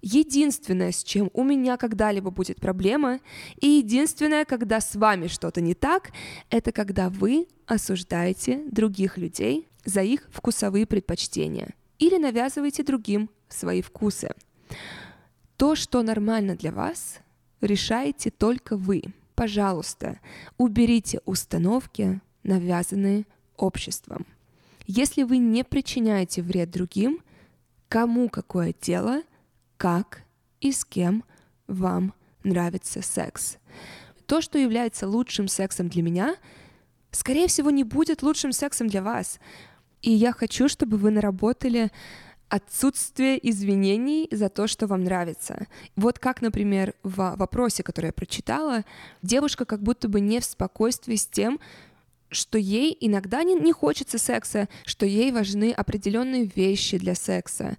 Единственное, 0.00 0.92
с 0.92 1.04
чем 1.04 1.30
у 1.34 1.44
меня 1.44 1.76
когда-либо 1.76 2.30
будет 2.30 2.58
проблема, 2.58 3.20
и 3.60 3.66
единственное, 3.66 4.46
когда 4.46 4.80
с 4.80 4.94
вами 4.94 5.26
что-то 5.26 5.60
не 5.60 5.74
так, 5.74 6.10
это 6.48 6.72
когда 6.72 7.10
вы 7.10 7.48
осуждаете 7.66 8.64
других 8.70 9.18
людей 9.18 9.68
за 9.84 10.02
их 10.02 10.26
вкусовые 10.32 10.86
предпочтения 10.86 11.74
или 11.98 12.16
навязываете 12.16 12.82
другим 12.82 13.28
свои 13.50 13.82
вкусы. 13.82 14.30
То, 15.58 15.74
что 15.74 16.02
нормально 16.02 16.56
для 16.56 16.72
вас, 16.72 17.18
решаете 17.60 18.30
только 18.30 18.78
вы. 18.78 19.02
Пожалуйста, 19.34 20.18
уберите 20.56 21.20
установки, 21.26 22.22
навязанные 22.42 23.26
обществом. 23.56 24.26
Если 24.86 25.22
вы 25.22 25.38
не 25.38 25.64
причиняете 25.64 26.42
вред 26.42 26.70
другим, 26.70 27.20
кому 27.88 28.28
какое 28.28 28.74
дело, 28.80 29.22
как 29.76 30.22
и 30.60 30.72
с 30.72 30.84
кем 30.84 31.24
вам 31.66 32.14
нравится 32.42 33.02
секс. 33.02 33.58
То, 34.26 34.40
что 34.40 34.58
является 34.58 35.06
лучшим 35.06 35.48
сексом 35.48 35.88
для 35.88 36.02
меня, 36.02 36.36
скорее 37.10 37.48
всего, 37.48 37.70
не 37.70 37.84
будет 37.84 38.22
лучшим 38.22 38.52
сексом 38.52 38.88
для 38.88 39.02
вас. 39.02 39.40
И 40.02 40.10
я 40.10 40.32
хочу, 40.32 40.68
чтобы 40.68 40.96
вы 40.96 41.10
наработали 41.10 41.90
отсутствие 42.48 43.38
извинений 43.48 44.28
за 44.30 44.48
то, 44.48 44.66
что 44.66 44.86
вам 44.86 45.04
нравится. 45.04 45.66
Вот 45.96 46.18
как, 46.18 46.40
например, 46.40 46.94
в 47.02 47.34
вопросе, 47.36 47.82
который 47.82 48.06
я 48.06 48.12
прочитала, 48.12 48.84
девушка 49.22 49.64
как 49.64 49.82
будто 49.82 50.08
бы 50.08 50.20
не 50.20 50.40
в 50.40 50.44
спокойствии 50.44 51.16
с 51.16 51.26
тем, 51.26 51.60
что 52.30 52.58
ей 52.58 52.96
иногда 53.00 53.42
не, 53.42 53.54
не 53.54 53.72
хочется 53.72 54.18
секса, 54.18 54.68
что 54.84 55.06
ей 55.06 55.32
важны 55.32 55.72
определенные 55.72 56.44
вещи 56.44 56.98
для 56.98 57.14
секса. 57.14 57.76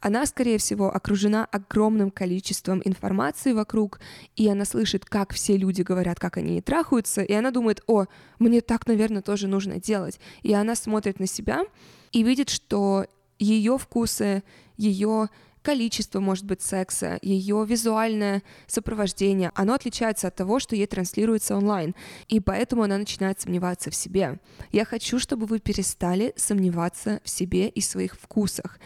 Она, 0.00 0.26
скорее 0.26 0.58
всего, 0.58 0.92
окружена 0.92 1.44
огромным 1.44 2.10
количеством 2.10 2.82
информации 2.84 3.52
вокруг, 3.52 4.00
и 4.34 4.48
она 4.48 4.64
слышит, 4.64 5.04
как 5.04 5.32
все 5.32 5.56
люди 5.56 5.82
говорят, 5.82 6.18
как 6.18 6.38
они 6.38 6.60
трахаются, 6.60 7.22
и 7.22 7.32
она 7.32 7.52
думает, 7.52 7.82
о, 7.86 8.06
мне 8.40 8.60
так, 8.60 8.88
наверное, 8.88 9.22
тоже 9.22 9.46
нужно 9.46 9.80
делать. 9.80 10.18
И 10.42 10.52
она 10.52 10.74
смотрит 10.74 11.20
на 11.20 11.28
себя 11.28 11.62
и 12.10 12.24
видит, 12.24 12.50
что 12.50 13.06
ее 13.38 13.78
вкусы, 13.78 14.42
ее 14.76 15.28
количество, 15.62 16.20
может 16.20 16.44
быть, 16.44 16.60
секса, 16.60 17.18
ее 17.22 17.64
визуальное 17.66 18.42
сопровождение, 18.66 19.52
оно 19.54 19.74
отличается 19.74 20.28
от 20.28 20.34
того, 20.34 20.58
что 20.58 20.76
ей 20.76 20.86
транслируется 20.86 21.56
онлайн, 21.56 21.94
и 22.28 22.40
поэтому 22.40 22.82
она 22.82 22.98
начинает 22.98 23.40
сомневаться 23.40 23.90
в 23.90 23.94
себе. 23.94 24.40
Я 24.70 24.84
хочу, 24.84 25.18
чтобы 25.18 25.46
вы 25.46 25.60
перестали 25.60 26.32
сомневаться 26.36 27.20
в 27.24 27.28
себе 27.28 27.68
и 27.68 27.80
своих 27.80 28.16
вкусах. 28.18 28.78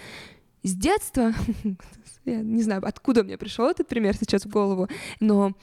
С 0.63 0.75
детства, 0.75 1.33
я 2.25 2.41
не 2.41 2.63
знаю, 2.63 2.87
откуда 2.87 3.25
мне 3.25 3.39
пришел 3.39 3.69
этот 3.69 3.89
пример 3.89 4.17
сейчас 4.17 4.45
в 4.45 4.51
голову, 4.51 4.89
но 5.21 5.55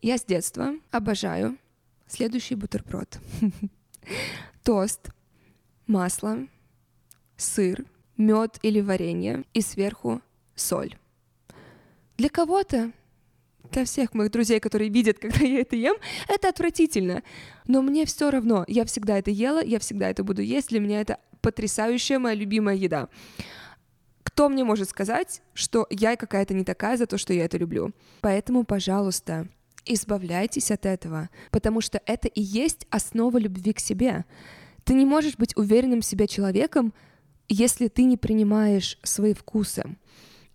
я 0.00 0.18
с 0.18 0.24
детства 0.24 0.72
обожаю 0.90 1.56
следующий 2.06 2.54
бутерброд. 2.54 3.18
Тост, 4.62 5.10
масло, 5.86 6.46
сыр, 7.36 7.84
мед 8.16 8.58
или 8.62 8.80
варенье 8.80 9.44
и 9.54 9.60
сверху 9.60 10.20
соль. 10.54 10.96
Для 12.16 12.28
кого-то, 12.28 12.92
для 13.70 13.84
всех 13.84 14.14
моих 14.14 14.30
друзей, 14.30 14.60
которые 14.60 14.90
видят, 14.90 15.18
когда 15.20 15.44
я 15.44 15.60
это 15.60 15.76
ем, 15.76 15.96
это 16.28 16.48
отвратительно. 16.48 17.22
Но 17.66 17.82
мне 17.82 18.04
все 18.06 18.30
равно. 18.30 18.64
Я 18.68 18.84
всегда 18.84 19.18
это 19.18 19.30
ела, 19.30 19.62
я 19.62 19.78
всегда 19.78 20.10
это 20.10 20.24
буду 20.24 20.42
есть. 20.42 20.68
Для 20.68 20.80
меня 20.80 21.00
это 21.00 21.18
потрясающая 21.40 22.18
моя 22.18 22.34
любимая 22.34 22.76
еда. 22.76 23.08
Кто 24.22 24.48
мне 24.48 24.64
может 24.64 24.88
сказать, 24.88 25.42
что 25.52 25.86
я 25.90 26.16
какая-то 26.16 26.54
не 26.54 26.64
такая 26.64 26.96
за 26.96 27.06
то, 27.06 27.18
что 27.18 27.32
я 27.32 27.44
это 27.44 27.58
люблю? 27.58 27.92
Поэтому, 28.20 28.64
пожалуйста, 28.64 29.48
избавляйтесь 29.84 30.70
от 30.70 30.86
этого, 30.86 31.28
потому 31.50 31.80
что 31.80 32.00
это 32.06 32.28
и 32.28 32.40
есть 32.40 32.86
основа 32.90 33.38
любви 33.38 33.72
к 33.72 33.80
себе. 33.80 34.24
Ты 34.84 34.94
не 34.94 35.04
можешь 35.04 35.36
быть 35.36 35.56
уверенным 35.56 36.00
в 36.00 36.04
себе 36.04 36.26
человеком, 36.26 36.94
если 37.48 37.88
ты 37.88 38.04
не 38.04 38.16
принимаешь 38.16 38.98
свои 39.02 39.34
вкусы. 39.34 39.84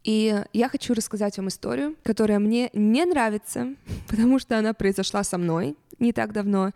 И 0.08 0.42
я 0.54 0.70
хочу 0.70 0.94
рассказать 0.94 1.38
вам 1.38 1.50
историю, 1.50 1.98
которая 2.02 2.40
мне 2.40 2.70
не 2.72 3.04
нравится, 3.04 3.76
потому 4.08 4.40
что 4.40 4.58
она 4.58 4.74
произошла 4.74 5.22
со 5.24 5.38
мной 5.38 5.76
не 6.00 6.14
так 6.14 6.32
давно, 6.32 6.72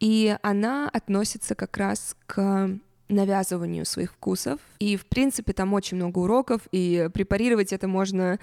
и 0.00 0.36
она 0.42 0.90
относится 0.90 1.54
как 1.54 1.78
раз 1.78 2.14
к 2.26 2.70
навязыванию 3.08 3.86
своих 3.86 4.12
вкусов. 4.12 4.60
И, 4.80 4.96
в 4.96 5.06
принципе, 5.06 5.54
там 5.54 5.72
очень 5.72 5.96
много 5.96 6.18
уроков, 6.18 6.62
и 6.72 7.08
препарировать 7.14 7.72
это 7.72 7.88
можно 7.88 8.38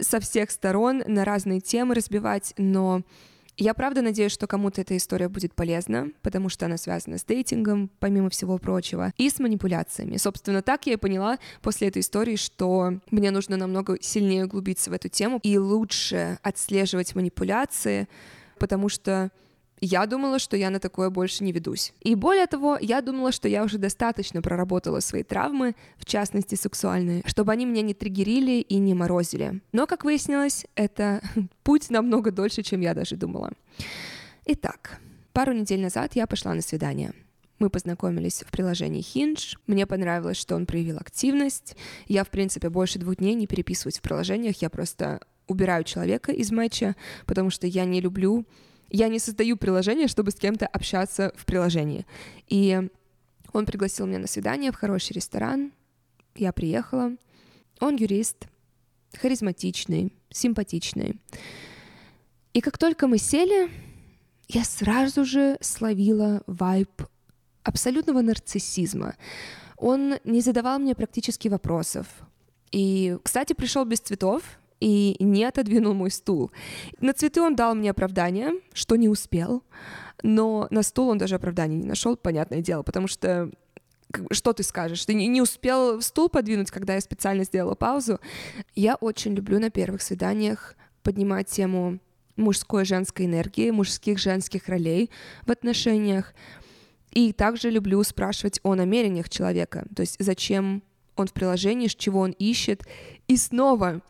со 0.00 0.20
всех 0.20 0.52
сторон, 0.52 1.02
на 1.06 1.24
разные 1.24 1.60
темы 1.60 1.96
разбивать, 1.96 2.54
но 2.58 3.02
я 3.56 3.74
правда 3.74 4.02
надеюсь, 4.02 4.32
что 4.32 4.46
кому-то 4.46 4.80
эта 4.80 4.96
история 4.96 5.28
будет 5.28 5.54
полезна, 5.54 6.10
потому 6.22 6.48
что 6.48 6.66
она 6.66 6.76
связана 6.76 7.18
с 7.18 7.24
дейтингом, 7.24 7.90
помимо 7.98 8.30
всего 8.30 8.58
прочего, 8.58 9.12
и 9.18 9.28
с 9.28 9.38
манипуляциями. 9.38 10.16
Собственно, 10.16 10.62
так 10.62 10.86
я 10.86 10.94
и 10.94 10.96
поняла 10.96 11.38
после 11.60 11.88
этой 11.88 12.00
истории, 12.00 12.36
что 12.36 12.98
мне 13.10 13.30
нужно 13.30 13.56
намного 13.56 13.98
сильнее 14.00 14.46
углубиться 14.46 14.90
в 14.90 14.94
эту 14.94 15.08
тему 15.08 15.38
и 15.42 15.58
лучше 15.58 16.38
отслеживать 16.42 17.14
манипуляции, 17.14 18.08
потому 18.58 18.88
что 18.88 19.30
я 19.84 20.06
думала, 20.06 20.38
что 20.38 20.56
я 20.56 20.70
на 20.70 20.78
такое 20.78 21.10
больше 21.10 21.42
не 21.42 21.50
ведусь. 21.50 21.92
И 22.00 22.14
более 22.14 22.46
того, 22.46 22.78
я 22.80 23.02
думала, 23.02 23.32
что 23.32 23.48
я 23.48 23.64
уже 23.64 23.78
достаточно 23.78 24.40
проработала 24.40 25.00
свои 25.00 25.24
травмы, 25.24 25.74
в 25.98 26.04
частности 26.04 26.54
сексуальные, 26.54 27.24
чтобы 27.26 27.50
они 27.50 27.66
меня 27.66 27.82
не 27.82 27.92
триггерили 27.92 28.60
и 28.60 28.78
не 28.78 28.94
морозили. 28.94 29.60
Но, 29.72 29.88
как 29.88 30.04
выяснилось, 30.04 30.66
это 30.76 31.20
путь 31.64 31.90
намного 31.90 32.30
дольше, 32.30 32.62
чем 32.62 32.80
я 32.80 32.94
даже 32.94 33.16
думала. 33.16 33.50
Итак, 34.46 35.00
пару 35.32 35.52
недель 35.52 35.80
назад 35.80 36.14
я 36.14 36.28
пошла 36.28 36.54
на 36.54 36.62
свидание. 36.62 37.12
Мы 37.58 37.68
познакомились 37.68 38.44
в 38.46 38.52
приложении 38.52 39.02
Hinge. 39.02 39.58
Мне 39.66 39.86
понравилось, 39.86 40.36
что 40.36 40.54
он 40.54 40.64
проявил 40.64 40.98
активность. 40.98 41.76
Я, 42.06 42.22
в 42.22 42.30
принципе, 42.30 42.70
больше 42.70 43.00
двух 43.00 43.16
дней 43.16 43.34
не 43.34 43.48
переписываюсь 43.48 43.98
в 43.98 44.02
приложениях. 44.02 44.62
Я 44.62 44.70
просто 44.70 45.20
убираю 45.48 45.82
человека 45.82 46.30
из 46.30 46.52
матча, 46.52 46.94
потому 47.26 47.50
что 47.50 47.66
я 47.66 47.84
не 47.84 48.00
люблю 48.00 48.46
я 48.92 49.08
не 49.08 49.18
создаю 49.18 49.56
приложение, 49.56 50.06
чтобы 50.06 50.30
с 50.30 50.34
кем-то 50.34 50.66
общаться 50.66 51.32
в 51.34 51.46
приложении. 51.46 52.06
И 52.46 52.78
он 53.52 53.66
пригласил 53.66 54.06
меня 54.06 54.18
на 54.18 54.26
свидание 54.26 54.70
в 54.70 54.76
хороший 54.76 55.14
ресторан. 55.14 55.72
Я 56.34 56.52
приехала. 56.52 57.12
Он 57.80 57.96
юрист, 57.96 58.46
харизматичный, 59.14 60.12
симпатичный. 60.30 61.18
И 62.52 62.60
как 62.60 62.76
только 62.76 63.06
мы 63.06 63.16
сели, 63.16 63.70
я 64.48 64.62
сразу 64.62 65.24
же 65.24 65.56
словила 65.62 66.42
вайб 66.46 66.90
абсолютного 67.62 68.20
нарциссизма. 68.20 69.16
Он 69.78 70.16
не 70.24 70.42
задавал 70.42 70.78
мне 70.78 70.94
практически 70.94 71.48
вопросов. 71.48 72.06
И, 72.72 73.16
кстати, 73.22 73.54
пришел 73.54 73.86
без 73.86 74.00
цветов, 74.00 74.42
и 74.82 75.16
не 75.20 75.44
отодвинул 75.44 75.94
мой 75.94 76.10
стул. 76.10 76.50
На 77.00 77.12
цветы 77.12 77.40
он 77.40 77.54
дал 77.54 77.76
мне 77.76 77.90
оправдание, 77.90 78.54
что 78.72 78.96
не 78.96 79.08
успел, 79.08 79.62
но 80.24 80.66
на 80.70 80.82
стул 80.82 81.10
он 81.10 81.18
даже 81.18 81.36
оправдания 81.36 81.76
не 81.76 81.86
нашел, 81.86 82.16
понятное 82.16 82.60
дело, 82.60 82.82
потому 82.82 83.06
что 83.06 83.50
что 84.30 84.52
ты 84.52 84.62
скажешь? 84.62 85.06
Ты 85.06 85.14
не 85.14 85.40
успел 85.40 86.02
стул 86.02 86.28
подвинуть, 86.28 86.70
когда 86.70 86.96
я 86.96 87.00
специально 87.00 87.44
сделала 87.44 87.74
паузу. 87.74 88.20
Я 88.74 88.96
очень 88.96 89.34
люблю 89.34 89.58
на 89.58 89.70
первых 89.70 90.02
свиданиях 90.02 90.74
поднимать 91.02 91.46
тему 91.46 91.98
мужской 92.36 92.82
и 92.82 92.84
женской 92.84 93.24
энергии, 93.24 93.70
мужских 93.70 94.18
женских 94.18 94.68
ролей 94.68 95.10
в 95.46 95.50
отношениях. 95.50 96.34
И 97.12 97.32
также 97.32 97.70
люблю 97.70 98.02
спрашивать 98.02 98.60
о 98.64 98.74
намерениях 98.74 99.30
человека, 99.30 99.86
то 99.94 100.00
есть 100.00 100.16
зачем 100.18 100.82
он 101.16 101.26
в 101.26 101.32
приложении, 101.32 101.86
чего 101.86 102.20
он 102.20 102.32
ищет. 102.32 102.82
И 103.28 103.36
снова 103.36 104.02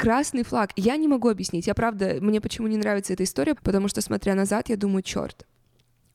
красный 0.00 0.44
флаг. 0.44 0.70
Я 0.76 0.96
не 0.96 1.08
могу 1.08 1.28
объяснить. 1.28 1.66
Я 1.66 1.74
правда, 1.74 2.16
мне 2.22 2.40
почему 2.40 2.68
не 2.68 2.78
нравится 2.78 3.12
эта 3.12 3.24
история, 3.24 3.54
потому 3.54 3.86
что, 3.86 4.00
смотря 4.00 4.34
назад, 4.34 4.70
я 4.70 4.78
думаю, 4.78 5.02
черт, 5.02 5.46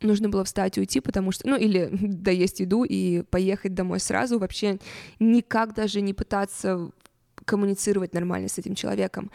нужно 0.01 0.27
было 0.27 0.43
встать 0.43 0.75
и 0.77 0.79
уйти, 0.79 1.01
потому 1.01 1.31
что, 1.31 1.47
ну, 1.47 1.55
или 1.55 1.89
доесть 2.01 2.61
еду 2.61 2.83
и 2.83 3.21
поехать 3.21 3.75
домой 3.75 3.99
сразу, 3.99 4.39
вообще 4.39 4.79
никак 5.19 5.75
даже 5.75 6.01
не 6.01 6.15
пытаться 6.15 6.89
коммуницировать 7.45 8.15
нормально 8.15 8.47
с 8.47 8.57
этим 8.57 8.73
человеком. 8.73 9.29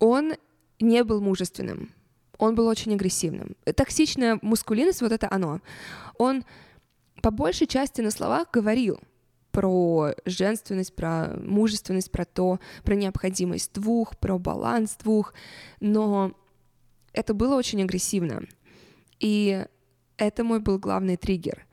Он 0.00 0.32
не 0.80 1.04
был 1.04 1.20
мужественным, 1.20 1.90
он 2.36 2.56
был 2.56 2.66
очень 2.66 2.94
агрессивным. 2.94 3.54
Токсичная 3.64 4.40
мускулинность, 4.42 5.02
вот 5.02 5.12
это 5.12 5.28
оно. 5.30 5.60
Он 6.18 6.44
по 7.22 7.30
большей 7.30 7.68
части 7.68 8.00
на 8.00 8.10
словах 8.10 8.48
говорил— 8.50 8.98
про 9.54 10.14
женственность, 10.24 10.96
про 10.96 11.28
мужественность, 11.36 12.10
про 12.10 12.24
то, 12.24 12.58
про 12.82 12.96
необходимость 12.96 13.72
двух, 13.72 14.18
про 14.18 14.36
баланс 14.36 14.96
двух, 14.96 15.32
но 15.78 16.32
это 17.12 17.34
было 17.34 17.54
очень 17.54 17.80
агрессивно. 17.80 18.42
И 19.20 19.64
это 20.16 20.42
мой 20.42 20.58
был 20.58 20.80
главный 20.80 21.16
триггер. 21.16 21.66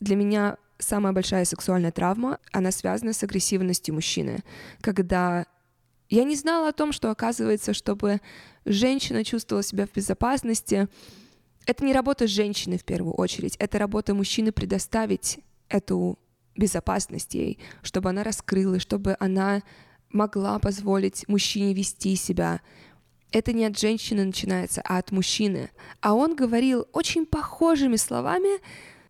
Для 0.00 0.16
меня 0.16 0.56
самая 0.78 1.12
большая 1.12 1.44
сексуальная 1.44 1.92
травма, 1.92 2.40
она 2.50 2.72
связана 2.72 3.12
с 3.12 3.22
агрессивностью 3.22 3.94
мужчины, 3.94 4.42
когда 4.80 5.46
я 6.08 6.24
не 6.24 6.34
знала 6.34 6.70
о 6.70 6.72
том, 6.72 6.90
что 6.90 7.12
оказывается, 7.12 7.72
чтобы 7.72 8.20
женщина 8.64 9.22
чувствовала 9.22 9.62
себя 9.62 9.86
в 9.86 9.92
безопасности, 9.92 10.88
это 11.66 11.84
не 11.84 11.92
работа 11.92 12.26
женщины 12.26 12.78
в 12.78 12.84
первую 12.84 13.14
очередь, 13.14 13.54
это 13.60 13.78
работа 13.78 14.12
мужчины 14.12 14.50
предоставить 14.50 15.38
эту 15.68 16.18
безопасность 16.56 17.34
ей, 17.34 17.58
чтобы 17.82 18.10
она 18.10 18.22
раскрылась, 18.22 18.82
чтобы 18.82 19.16
она 19.20 19.62
могла 20.10 20.58
позволить 20.58 21.26
мужчине 21.28 21.74
вести 21.74 22.16
себя. 22.16 22.60
Это 23.30 23.52
не 23.52 23.64
от 23.64 23.78
женщины 23.78 24.24
начинается, 24.24 24.82
а 24.84 24.98
от 24.98 25.10
мужчины. 25.10 25.70
А 26.00 26.14
он 26.14 26.36
говорил 26.36 26.86
очень 26.92 27.24
похожими 27.24 27.96
словами, 27.96 28.60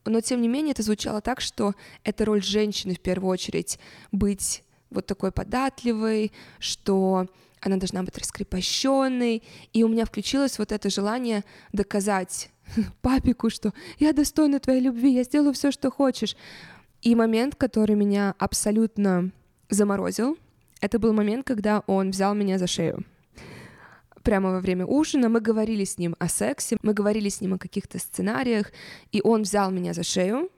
но 0.04 0.20
тем 0.20 0.40
не 0.40 0.48
менее 0.48 0.72
это 0.72 0.82
звучало 0.82 1.20
так, 1.20 1.40
что 1.40 1.74
это 2.04 2.24
роль 2.24 2.42
женщины 2.42 2.94
в 2.94 3.00
первую 3.00 3.32
очередь 3.32 3.78
быть 4.12 4.62
вот 4.90 5.06
такой 5.06 5.32
податливой, 5.32 6.32
что 6.58 7.26
она 7.60 7.76
должна 7.76 8.02
быть 8.02 8.18
раскрепощенной, 8.18 9.42
и 9.72 9.84
у 9.84 9.88
меня 9.88 10.04
включилось 10.04 10.58
вот 10.58 10.72
это 10.72 10.90
желание 10.90 11.44
доказать 11.72 12.50
папику, 13.02 13.50
что 13.50 13.72
я 13.98 14.12
достойна 14.12 14.60
твоей 14.60 14.80
любви, 14.80 15.14
я 15.14 15.24
сделаю 15.24 15.54
все, 15.54 15.70
что 15.70 15.90
хочешь. 15.90 16.36
И 17.02 17.16
момент, 17.16 17.56
который 17.56 17.96
меня 17.96 18.34
абсолютно 18.38 19.32
заморозил, 19.68 20.38
это 20.80 20.98
был 20.98 21.12
момент, 21.12 21.46
когда 21.46 21.82
он 21.86 22.10
взял 22.10 22.34
меня 22.34 22.58
за 22.58 22.68
шею. 22.68 23.04
Прямо 24.22 24.52
во 24.52 24.60
время 24.60 24.86
ужина 24.86 25.28
мы 25.28 25.40
говорили 25.40 25.84
с 25.84 25.98
ним 25.98 26.14
о 26.20 26.28
сексе, 26.28 26.76
мы 26.82 26.94
говорили 26.94 27.28
с 27.28 27.40
ним 27.40 27.54
о 27.54 27.58
каких-то 27.58 27.98
сценариях, 27.98 28.70
и 29.10 29.20
он 29.22 29.42
взял 29.42 29.72
меня 29.72 29.94
за 29.94 30.04
шею, 30.04 30.48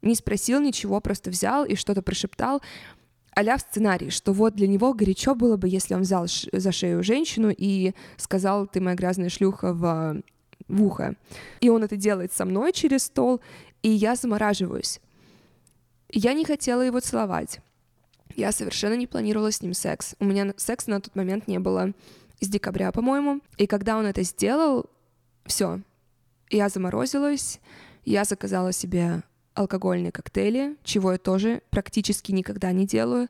не 0.00 0.14
спросил 0.14 0.60
ничего, 0.60 0.98
просто 1.00 1.30
взял 1.30 1.66
и 1.66 1.74
что-то 1.74 2.00
прошептал, 2.00 2.62
а 3.34 3.42
в 3.42 3.60
сценарий, 3.60 4.08
что 4.08 4.32
вот 4.32 4.54
для 4.54 4.66
него 4.66 4.94
горячо 4.94 5.34
было 5.34 5.58
бы, 5.58 5.68
если 5.68 5.94
он 5.94 6.02
взял 6.02 6.26
за 6.26 6.72
шею 6.72 7.02
женщину 7.02 7.52
и 7.54 7.92
сказал, 8.16 8.66
ты 8.66 8.80
моя 8.80 8.96
грязная 8.96 9.28
шлюха 9.28 9.74
в, 9.74 10.22
в 10.68 10.82
ухо. 10.82 11.16
И 11.60 11.68
он 11.68 11.84
это 11.84 11.96
делает 11.96 12.32
со 12.32 12.46
мной 12.46 12.72
через 12.72 13.04
стол, 13.04 13.40
и 13.82 13.90
я 13.90 14.16
замораживаюсь. 14.16 15.00
Я 16.12 16.34
не 16.34 16.44
хотела 16.44 16.82
его 16.82 17.00
целовать. 17.00 17.60
Я 18.36 18.52
совершенно 18.52 18.94
не 18.94 19.06
планировала 19.06 19.50
с 19.50 19.62
ним 19.62 19.72
секс. 19.72 20.14
У 20.18 20.24
меня 20.24 20.52
секса 20.56 20.90
на 20.90 21.00
тот 21.00 21.16
момент 21.16 21.48
не 21.48 21.58
было 21.58 21.92
с 22.40 22.48
декабря, 22.48 22.92
по-моему. 22.92 23.40
И 23.56 23.66
когда 23.66 23.96
он 23.96 24.06
это 24.06 24.22
сделал, 24.22 24.86
все. 25.46 25.80
Я 26.50 26.68
заморозилась, 26.68 27.60
я 28.04 28.24
заказала 28.24 28.72
себе 28.72 29.22
алкогольные 29.54 30.12
коктейли, 30.12 30.76
чего 30.84 31.12
я 31.12 31.18
тоже 31.18 31.62
практически 31.70 32.30
никогда 32.32 32.72
не 32.72 32.86
делаю. 32.86 33.28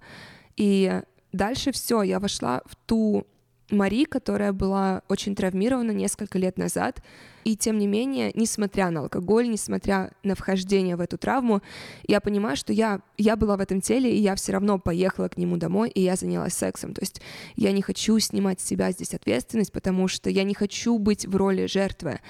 И 0.57 1.03
дальше 1.33 1.71
все, 1.71 2.03
я 2.03 2.19
вошла 2.19 2.63
в 2.67 2.75
ту 2.75 3.27
Мари, 3.73 4.05
которая 4.05 4.53
была 4.53 5.03
очень 5.09 5.35
травмирована 5.35 5.93
несколько 5.93 6.39
лет 6.39 6.59
назад, 6.59 7.03
и 7.45 7.57
тем 7.57 7.79
не 7.79 7.87
менее, 7.87 8.31
несмотря 8.35 8.91
на 8.91 9.01
алкоголь, 9.01 9.49
несмотря 9.49 10.13
на 10.23 10.35
вхождение 10.35 10.95
в 10.95 11.01
эту 11.01 11.19
травму, 11.19 11.63
я 12.07 12.21
понимаю, 12.21 12.57
что 12.57 12.73
я, 12.73 13.01
я 13.17 13.35
была 13.35 13.57
в 13.57 13.61
этом 13.61 13.81
теле, 13.81 14.15
и 14.15 14.21
я 14.21 14.35
все 14.35 14.53
равно 14.53 14.79
поехала 14.79 15.29
к 15.29 15.39
нему 15.39 15.57
домой, 15.57 15.91
и 15.91 16.03
я 16.03 16.17
занялась 16.17 16.53
сексом. 16.53 16.95
То 16.95 17.01
есть 17.03 17.21
я 17.57 17.73
не 17.73 17.83
хочу 17.83 18.19
снимать 18.19 18.61
с 18.61 18.65
себя 18.65 18.93
здесь 18.93 19.15
ответственность, 19.15 19.73
потому 19.73 20.07
что 20.07 20.31
я 20.31 20.45
не 20.45 20.55
хочу 20.55 20.99
быть 20.99 21.27
в 21.27 21.35
роли 21.35 21.67
жертвы. 21.67 22.21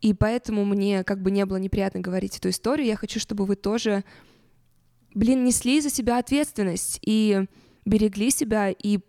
И 0.00 0.14
поэтому 0.14 0.64
мне 0.64 1.02
как 1.02 1.22
бы 1.22 1.30
не 1.30 1.44
было 1.44 1.56
неприятно 1.56 2.00
говорить 2.00 2.36
эту 2.36 2.50
историю. 2.50 2.86
Я 2.86 2.96
хочу, 2.96 3.18
чтобы 3.18 3.46
вы 3.46 3.56
тоже, 3.56 4.04
блин, 5.14 5.44
несли 5.44 5.80
за 5.80 5.90
себя 5.90 6.18
ответственность 6.18 7.00
и 7.02 7.46
берегли 7.84 8.30
себя 8.30 8.70
и 8.70 9.00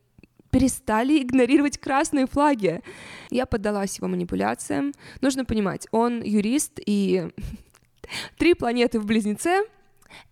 перестали 0.52 1.22
игнорировать 1.22 1.78
красные 1.78 2.28
флаги. 2.28 2.82
Я 3.30 3.46
поддалась 3.46 3.98
его 3.98 4.08
манипуляциям. 4.08 4.94
Нужно 5.22 5.46
понимать, 5.46 5.88
он 5.92 6.22
юрист, 6.22 6.80
и 6.86 7.30
три 8.38 8.54
планеты 8.54 9.00
в 9.00 9.06
Близнеце 9.06 9.64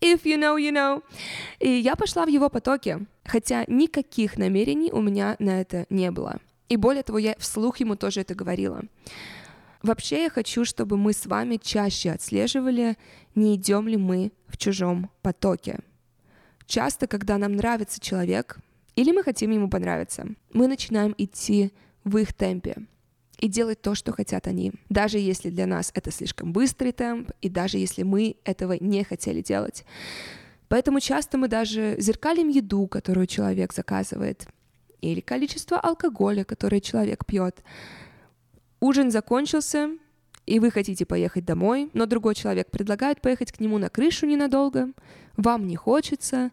If 0.01 0.23
you 0.23 0.38
know, 0.38 0.58
you 0.58 0.71
know. 0.71 1.03
И 1.60 1.69
я 1.69 1.95
пошла 1.95 2.25
в 2.25 2.30
его 2.30 2.49
потоке, 2.49 3.06
хотя 3.25 3.63
никаких 3.67 4.38
намерений 4.38 4.91
у 4.91 5.01
меня 5.01 5.36
на 5.39 5.62
это 5.62 5.86
не 5.89 6.12
было. 6.12 6.39
И 6.69 6.75
более 6.75 7.03
того, 7.03 7.19
я 7.19 7.36
вслух 7.38 7.80
ему 7.80 7.95
тоже 7.95 8.21
это 8.21 8.36
говорила. 8.36 8.82
Вообще 9.84 10.23
я 10.23 10.30
хочу, 10.30 10.65
чтобы 10.65 10.97
мы 10.97 11.13
с 11.13 11.25
вами 11.25 11.58
чаще 11.58 12.12
отслеживали, 12.12 12.97
не 13.36 13.56
идем 13.56 13.88
ли 13.88 13.97
мы 13.97 14.32
в 14.47 14.58
чужом 14.58 15.10
потоке. 15.21 15.80
Часто, 16.65 17.08
когда 17.08 17.38
нам 17.38 17.56
нравится 17.56 18.01
человек, 18.01 18.58
или 18.97 19.12
мы 19.12 19.23
хотим 19.23 19.51
ему 19.51 19.69
понравиться, 19.69 20.25
мы 20.51 20.67
начинаем 20.67 21.13
идти 21.19 21.71
в 22.03 22.17
их 22.17 22.33
темпе 22.33 22.88
и 23.39 23.47
делать 23.47 23.79
то, 23.79 23.93
что 23.93 24.12
хотят 24.12 24.47
они. 24.47 24.73
Даже 24.89 25.19
если 25.19 25.51
для 25.51 25.67
нас 25.67 25.91
это 25.93 26.12
слишком 26.12 26.51
быстрый 26.51 26.91
темп, 26.91 27.29
и 27.41 27.47
даже 27.47 27.77
если 27.77 28.01
мы 28.01 28.38
этого 28.43 28.75
не 28.79 29.03
хотели 29.03 29.43
делать. 29.43 29.86
Поэтому 30.67 30.99
часто 30.99 31.38
мы 31.38 31.47
даже 31.47 31.95
зеркалим 31.99 32.49
еду, 32.49 32.88
которую 32.88 33.27
человек 33.27 33.71
заказывает, 33.71 34.47
или 35.01 35.21
количество 35.21 35.79
алкоголя, 35.79 36.43
которое 36.43 36.81
человек 36.81 37.23
пьет. 37.23 37.62
Ужин 38.79 39.12
закончился, 39.12 39.91
и 40.47 40.60
вы 40.60 40.71
хотите 40.71 41.05
поехать 41.05 41.45
домой, 41.45 41.91
но 41.93 42.07
другой 42.07 42.33
человек 42.33 42.71
предлагает 42.71 43.21
поехать 43.21 43.51
к 43.51 43.60
нему 43.60 43.77
на 43.77 43.89
крышу 43.89 44.25
ненадолго, 44.25 44.89
вам 45.36 45.67
не 45.67 45.75
хочется, 45.75 46.49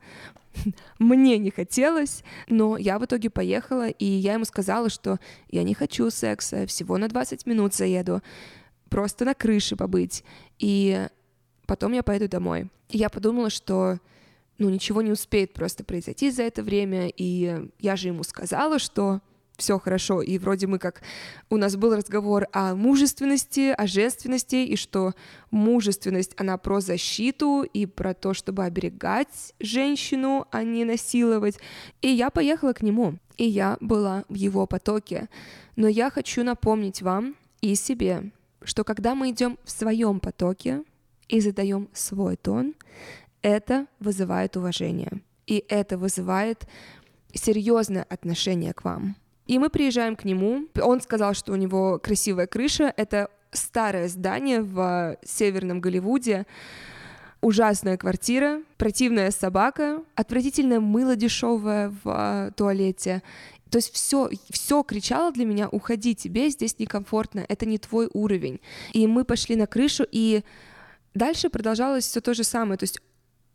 мне 0.99 1.39
не 1.39 1.51
хотелось, 1.51 2.23
но 2.49 2.77
я 2.77 2.99
в 2.99 3.05
итоге 3.05 3.31
поехала, 3.31 3.89
и 3.89 4.05
я 4.05 4.35
ему 4.35 4.45
сказала, 4.45 4.89
что 4.91 5.19
я 5.51 5.63
не 5.63 5.75
хочу 5.75 6.11
секса, 6.11 6.67
всего 6.67 6.99
на 6.99 7.09
20 7.09 7.47
минут 7.47 7.75
заеду, 7.75 8.23
просто 8.89 9.25
на 9.25 9.35
крыше 9.35 9.77
побыть, 9.77 10.25
и 10.59 11.09
потом 11.67 11.93
я 11.93 12.03
поеду 12.03 12.29
домой. 12.29 12.69
И 12.89 12.99
я 12.99 13.09
подумала, 13.09 13.51
что 13.51 13.99
ну, 14.59 14.71
ничего 14.71 15.03
не 15.03 15.11
успеет 15.11 15.53
просто 15.53 15.85
произойти 15.85 16.31
за 16.31 16.45
это 16.45 16.63
время, 16.63 17.09
и 17.09 17.69
я 17.81 17.97
же 17.97 18.09
ему 18.09 18.23
сказала, 18.23 18.79
что 18.79 19.21
все 19.57 19.79
хорошо, 19.79 20.21
и 20.23 20.39
вроде 20.39 20.67
мы 20.67 20.79
как... 20.79 21.03
У 21.49 21.57
нас 21.57 21.77
был 21.77 21.95
разговор 21.95 22.49
о 22.53 22.75
мужественности, 22.75 23.71
о 23.77 23.87
женственности, 23.87 24.57
и 24.57 24.77
что 24.77 25.13
мужественность, 25.51 26.33
она 26.37 26.59
про 26.59 26.81
защиту 26.81 27.63
и 27.63 27.87
про 27.87 28.15
то, 28.15 28.35
чтобы 28.35 28.65
оберегать 28.65 29.55
женщину, 29.61 30.47
а 30.51 30.65
не 30.65 30.85
насиловать. 30.85 31.59
И 32.03 32.09
я 32.09 32.31
поехала 32.31 32.73
к 32.73 32.83
нему, 32.83 33.19
и 33.37 33.45
я 33.45 33.77
была 33.81 34.25
в 34.29 34.35
его 34.35 34.67
потоке. 34.67 35.29
Но 35.77 35.87
я 35.87 36.11
хочу 36.11 36.43
напомнить 36.43 37.03
вам 37.03 37.37
и 37.61 37.75
себе, 37.77 38.33
что 38.63 38.83
когда 38.83 39.15
мы 39.15 39.31
идем 39.31 39.59
в 39.65 39.71
своем 39.71 40.21
потоке 40.21 40.83
и 41.29 41.41
задаем 41.41 41.89
свой 41.93 42.37
тон, 42.37 42.75
это 43.43 43.87
вызывает 44.01 44.57
уважение. 44.57 45.23
И 45.47 45.65
это 45.69 45.99
вызывает 45.99 46.67
серьезное 47.35 48.05
отношение 48.05 48.73
к 48.73 48.85
вам. 48.85 49.17
И 49.47 49.59
мы 49.59 49.69
приезжаем 49.69 50.17
к 50.17 50.25
нему. 50.25 50.67
Он 50.81 51.01
сказал, 51.01 51.35
что 51.35 51.53
у 51.53 51.57
него 51.57 51.99
красивая 51.99 52.47
крыша. 52.47 52.93
Это 52.97 53.29
старое 53.53 54.09
здание 54.09 54.63
в 54.63 55.17
северном 55.25 55.81
Голливуде. 55.81 56.47
Ужасная 57.41 57.99
квартира, 57.99 58.63
противная 58.79 59.31
собака, 59.31 60.03
отвратительное 60.15 60.81
мыло 60.81 61.15
дешевое 61.15 61.91
в 61.91 62.01
а, 62.07 62.51
туалете. 62.53 63.23
То 63.69 63.77
есть 63.77 63.93
все, 63.93 64.31
все 64.49 64.83
кричало 64.83 65.31
для 65.31 65.45
меня, 65.45 65.69
уходи, 65.69 66.15
тебе 66.15 66.49
здесь 66.49 66.79
некомфортно, 66.79 67.45
это 67.47 67.67
не 67.67 67.77
твой 67.77 68.09
уровень. 68.15 68.61
И 68.95 69.07
мы 69.07 69.25
пошли 69.25 69.57
на 69.57 69.67
крышу, 69.67 70.07
и 70.11 70.43
дальше 71.13 71.51
продолжалось 71.51 72.07
все 72.07 72.23
то 72.23 72.33
же 72.33 72.45
самое. 72.45 72.79
То 72.79 72.85
есть 72.85 73.01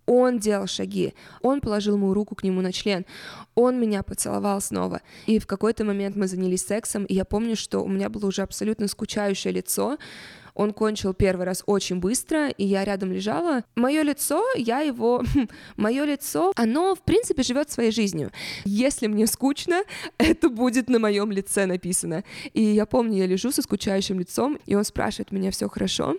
он 0.09 0.39
делал 0.39 0.65
шаги, 0.65 1.13
он 1.43 1.61
положил 1.61 1.95
мою 1.95 2.15
руку 2.15 2.33
к 2.33 2.43
нему 2.43 2.61
на 2.61 2.71
член, 2.71 3.05
он 3.53 3.79
меня 3.79 4.01
поцеловал 4.01 4.59
снова. 4.59 5.01
И 5.27 5.37
в 5.37 5.45
какой-то 5.45 5.85
момент 5.85 6.15
мы 6.15 6.27
занялись 6.27 6.65
сексом, 6.65 7.05
и 7.05 7.13
я 7.13 7.25
помню, 7.25 7.55
что 7.55 7.81
у 7.81 7.87
меня 7.87 8.09
было 8.09 8.25
уже 8.25 8.41
абсолютно 8.41 8.87
скучающее 8.87 9.53
лицо, 9.53 9.99
он 10.55 10.73
кончил 10.73 11.13
первый 11.13 11.45
раз 11.45 11.63
очень 11.67 11.99
быстро, 11.99 12.49
и 12.49 12.65
я 12.65 12.83
рядом 12.83 13.13
лежала. 13.13 13.63
Мое 13.75 14.01
лицо, 14.01 14.43
я 14.55 14.79
его... 14.79 15.23
Мое 15.77 16.03
лицо, 16.05 16.51
оно, 16.55 16.95
в 16.95 17.01
принципе, 17.01 17.43
живет 17.43 17.69
своей 17.69 17.91
жизнью. 17.91 18.31
Если 18.65 19.07
мне 19.07 19.27
скучно, 19.27 19.83
это 20.17 20.49
будет 20.49 20.89
на 20.89 20.99
моем 20.99 21.31
лице 21.31 21.65
написано. 21.65 22.23
И 22.53 22.61
я 22.61 22.85
помню, 22.85 23.19
я 23.19 23.27
лежу 23.27 23.51
со 23.51 23.61
скучающим 23.61 24.19
лицом, 24.19 24.59
и 24.65 24.75
он 24.75 24.83
спрашивает 24.83 25.31
меня, 25.31 25.51
все 25.51 25.69
хорошо? 25.69 26.15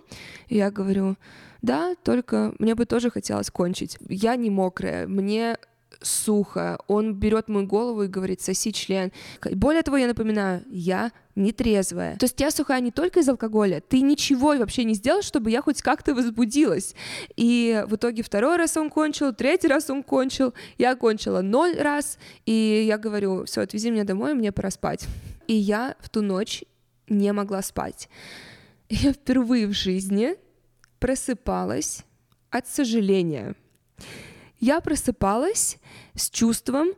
И 0.47 0.55
я 0.57 0.71
говорю, 0.71 1.17
да, 1.61 1.95
только 2.03 2.53
мне 2.59 2.75
бы 2.75 2.85
тоже 2.85 3.09
хотелось 3.09 3.51
кончить. 3.51 3.97
Я 4.09 4.35
не 4.35 4.49
мокрая, 4.49 5.07
мне 5.07 5.57
сухо. 6.01 6.79
Он 6.87 7.13
берет 7.13 7.49
мою 7.49 7.67
голову 7.67 8.03
и 8.03 8.07
говорит, 8.07 8.41
соси 8.41 8.71
член. 8.71 9.11
Более 9.51 9.83
того, 9.83 9.97
я 9.97 10.07
напоминаю, 10.07 10.63
я 10.69 11.11
нетрезвая. 11.35 12.17
То 12.17 12.25
есть 12.25 12.39
я 12.39 12.51
сухая 12.51 12.81
не 12.81 12.91
только 12.91 13.19
из 13.19 13.29
алкоголя, 13.29 13.81
ты 13.81 14.01
ничего 14.01 14.55
вообще 14.55 14.83
не 14.83 14.95
сделал, 14.95 15.21
чтобы 15.21 15.51
я 15.51 15.61
хоть 15.61 15.81
как-то 15.81 16.13
возбудилась. 16.13 16.95
И 17.35 17.83
в 17.87 17.95
итоге 17.95 18.23
второй 18.23 18.57
раз 18.57 18.77
он 18.77 18.89
кончил, 18.89 19.33
третий 19.33 19.67
раз 19.67 19.89
он 19.89 20.03
кончил, 20.03 20.53
я 20.77 20.95
кончила 20.95 21.41
ноль 21.41 21.75
раз, 21.77 22.17
и 22.45 22.83
я 22.87 22.97
говорю, 22.97 23.45
все, 23.45 23.61
отвези 23.61 23.91
меня 23.91 24.03
домой, 24.03 24.33
мне 24.33 24.51
пора 24.51 24.71
спать. 24.71 25.07
И 25.47 25.53
я 25.53 25.95
в 25.99 26.09
ту 26.09 26.21
ночь 26.21 26.63
не 27.07 27.31
могла 27.33 27.61
спать. 27.61 28.09
Я 28.89 29.13
впервые 29.13 29.67
в 29.67 29.73
жизни 29.73 30.35
просыпалась 31.01 32.05
от 32.51 32.67
сожаления. 32.67 33.55
Я 34.59 34.79
просыпалась 34.79 35.79
с 36.13 36.29
чувством, 36.29 36.89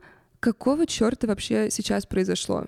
какого 0.41 0.85
черта 0.85 1.25
вообще 1.25 1.71
сейчас 1.71 2.05
произошло. 2.05 2.65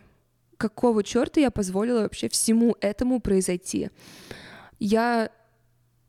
Какого 0.58 1.04
черта 1.04 1.42
я 1.42 1.52
позволила 1.52 2.02
вообще 2.02 2.30
всему 2.30 2.78
этому 2.80 3.20
произойти. 3.20 3.90
Я 4.80 5.30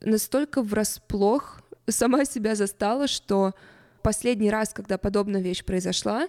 настолько 0.01 0.63
врасплох 0.63 1.61
сама 1.89 2.25
себя 2.25 2.55
застала, 2.55 3.09
что 3.09 3.55
последний 4.03 4.51
раз, 4.51 4.73
когда 4.73 4.97
подобная 4.97 5.41
вещь 5.41 5.65
произошла, 5.65 6.29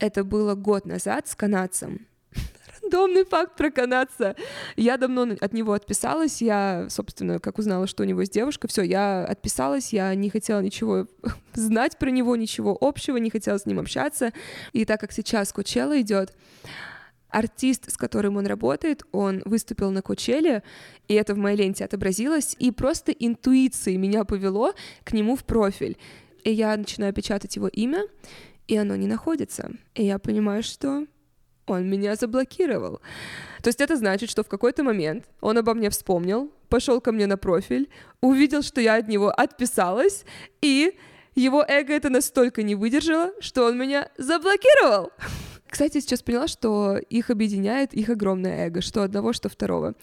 это 0.00 0.24
было 0.24 0.56
год 0.56 0.84
назад 0.84 1.28
с 1.28 1.36
канадцем 1.36 2.08
рандомный 2.92 3.24
факт 3.24 3.56
про 3.56 3.70
канадца. 3.70 4.36
Я 4.76 4.96
давно 4.96 5.28
от 5.40 5.52
него 5.52 5.72
отписалась, 5.72 6.42
я, 6.42 6.86
собственно, 6.88 7.38
как 7.38 7.58
узнала, 7.58 7.86
что 7.86 8.02
у 8.02 8.06
него 8.06 8.20
есть 8.20 8.32
девушка, 8.32 8.68
все, 8.68 8.82
я 8.82 9.24
отписалась, 9.24 9.92
я 9.92 10.14
не 10.14 10.30
хотела 10.30 10.60
ничего 10.60 11.06
знать 11.54 11.98
про 11.98 12.10
него, 12.10 12.36
ничего 12.36 12.76
общего, 12.80 13.16
не 13.16 13.30
хотела 13.30 13.58
с 13.58 13.66
ним 13.66 13.78
общаться. 13.78 14.32
И 14.72 14.84
так 14.84 15.00
как 15.00 15.12
сейчас 15.12 15.52
Кучела 15.52 16.00
идет, 16.00 16.34
артист, 17.28 17.90
с 17.90 17.96
которым 17.96 18.36
он 18.36 18.46
работает, 18.46 19.04
он 19.12 19.42
выступил 19.46 19.90
на 19.90 20.02
Кучеле, 20.02 20.62
и 21.08 21.14
это 21.14 21.34
в 21.34 21.38
моей 21.38 21.56
ленте 21.56 21.84
отобразилось, 21.84 22.54
и 22.58 22.70
просто 22.70 23.10
интуицией 23.12 23.96
меня 23.96 24.24
повело 24.24 24.74
к 25.04 25.12
нему 25.12 25.34
в 25.36 25.44
профиль. 25.44 25.96
И 26.44 26.52
я 26.52 26.76
начинаю 26.76 27.14
печатать 27.14 27.56
его 27.56 27.68
имя, 27.68 28.04
и 28.68 28.76
оно 28.76 28.96
не 28.96 29.06
находится. 29.06 29.70
И 29.94 30.04
я 30.04 30.18
понимаю, 30.18 30.62
что 30.62 31.06
он 31.72 31.88
меня 31.88 32.14
заблокировал. 32.14 33.00
То 33.62 33.68
есть 33.68 33.80
это 33.80 33.96
значит, 33.96 34.30
что 34.30 34.42
в 34.42 34.48
какой-то 34.48 34.82
момент 34.82 35.24
он 35.40 35.58
обо 35.58 35.74
мне 35.74 35.90
вспомнил, 35.90 36.50
пошел 36.68 37.00
ко 37.00 37.12
мне 37.12 37.26
на 37.26 37.36
профиль, 37.36 37.88
увидел, 38.20 38.62
что 38.62 38.80
я 38.80 38.96
от 38.96 39.08
него 39.08 39.30
отписалась, 39.30 40.24
и 40.60 40.96
его 41.34 41.64
эго 41.66 41.92
это 41.94 42.10
настолько 42.10 42.62
не 42.62 42.74
выдержало, 42.74 43.32
что 43.40 43.64
он 43.66 43.78
меня 43.78 44.08
заблокировал. 44.18 45.10
Кстати, 45.72 46.00
сейчас 46.00 46.22
поняла, 46.22 46.48
что 46.48 46.98
их 46.98 47.30
объединяет 47.30 47.94
их 47.94 48.10
огромное 48.10 48.66
эго, 48.66 48.82
что 48.82 49.02
одного, 49.02 49.32
что 49.32 49.48
второго. 49.48 49.94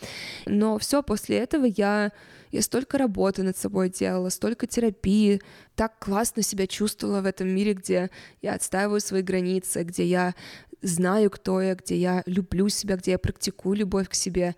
Но 0.47 0.79
все 0.79 1.03
после 1.03 1.37
этого 1.37 1.65
я, 1.65 2.11
я 2.51 2.61
столько 2.63 2.97
работы 2.97 3.43
над 3.43 3.55
собой 3.55 3.89
делала, 3.89 4.29
столько 4.29 4.65
терапии, 4.65 5.43
так 5.75 5.99
классно 5.99 6.41
себя 6.41 6.65
чувствовала 6.65 7.21
в 7.21 7.27
этом 7.27 7.49
мире, 7.49 7.73
где 7.73 8.09
я 8.41 8.55
отстаиваю 8.55 8.99
свои 8.99 9.21
границы, 9.21 9.83
где 9.83 10.05
я 10.05 10.33
знаю, 10.81 11.29
кто 11.29 11.61
я, 11.61 11.75
где 11.75 11.95
я 11.95 12.23
люблю 12.25 12.69
себя, 12.69 12.95
где 12.95 13.11
я 13.11 13.19
практикую 13.19 13.77
любовь 13.77 14.09
к 14.09 14.13
себе. 14.13 14.55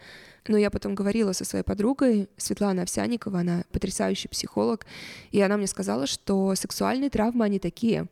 Но 0.48 0.58
я 0.58 0.70
потом 0.70 0.96
говорила 0.96 1.34
со 1.34 1.46
своей 1.46 1.64
подругой, 1.64 2.28
Светлана 2.38 2.84
Овсяникова, 2.84 3.40
она 3.40 3.64
потрясающий 3.72 4.28
психолог, 4.28 4.86
и 5.32 5.40
она 5.42 5.58
мне 5.58 5.68
сказала, 5.68 6.08
что 6.08 6.56
сексуальные 6.56 7.10
травмы, 7.10 7.46
они 7.46 7.60
такие, 7.60 8.08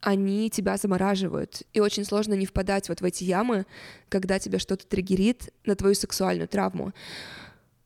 они 0.00 0.50
тебя 0.50 0.76
замораживают, 0.76 1.62
и 1.72 1.80
очень 1.80 2.04
сложно 2.04 2.34
не 2.34 2.46
впадать 2.46 2.88
вот 2.88 3.00
в 3.00 3.04
эти 3.04 3.24
ямы, 3.24 3.66
когда 4.08 4.38
тебя 4.38 4.58
что-то 4.58 4.86
триггерит 4.86 5.52
на 5.64 5.76
твою 5.76 5.94
сексуальную 5.94 6.48
травму. 6.48 6.92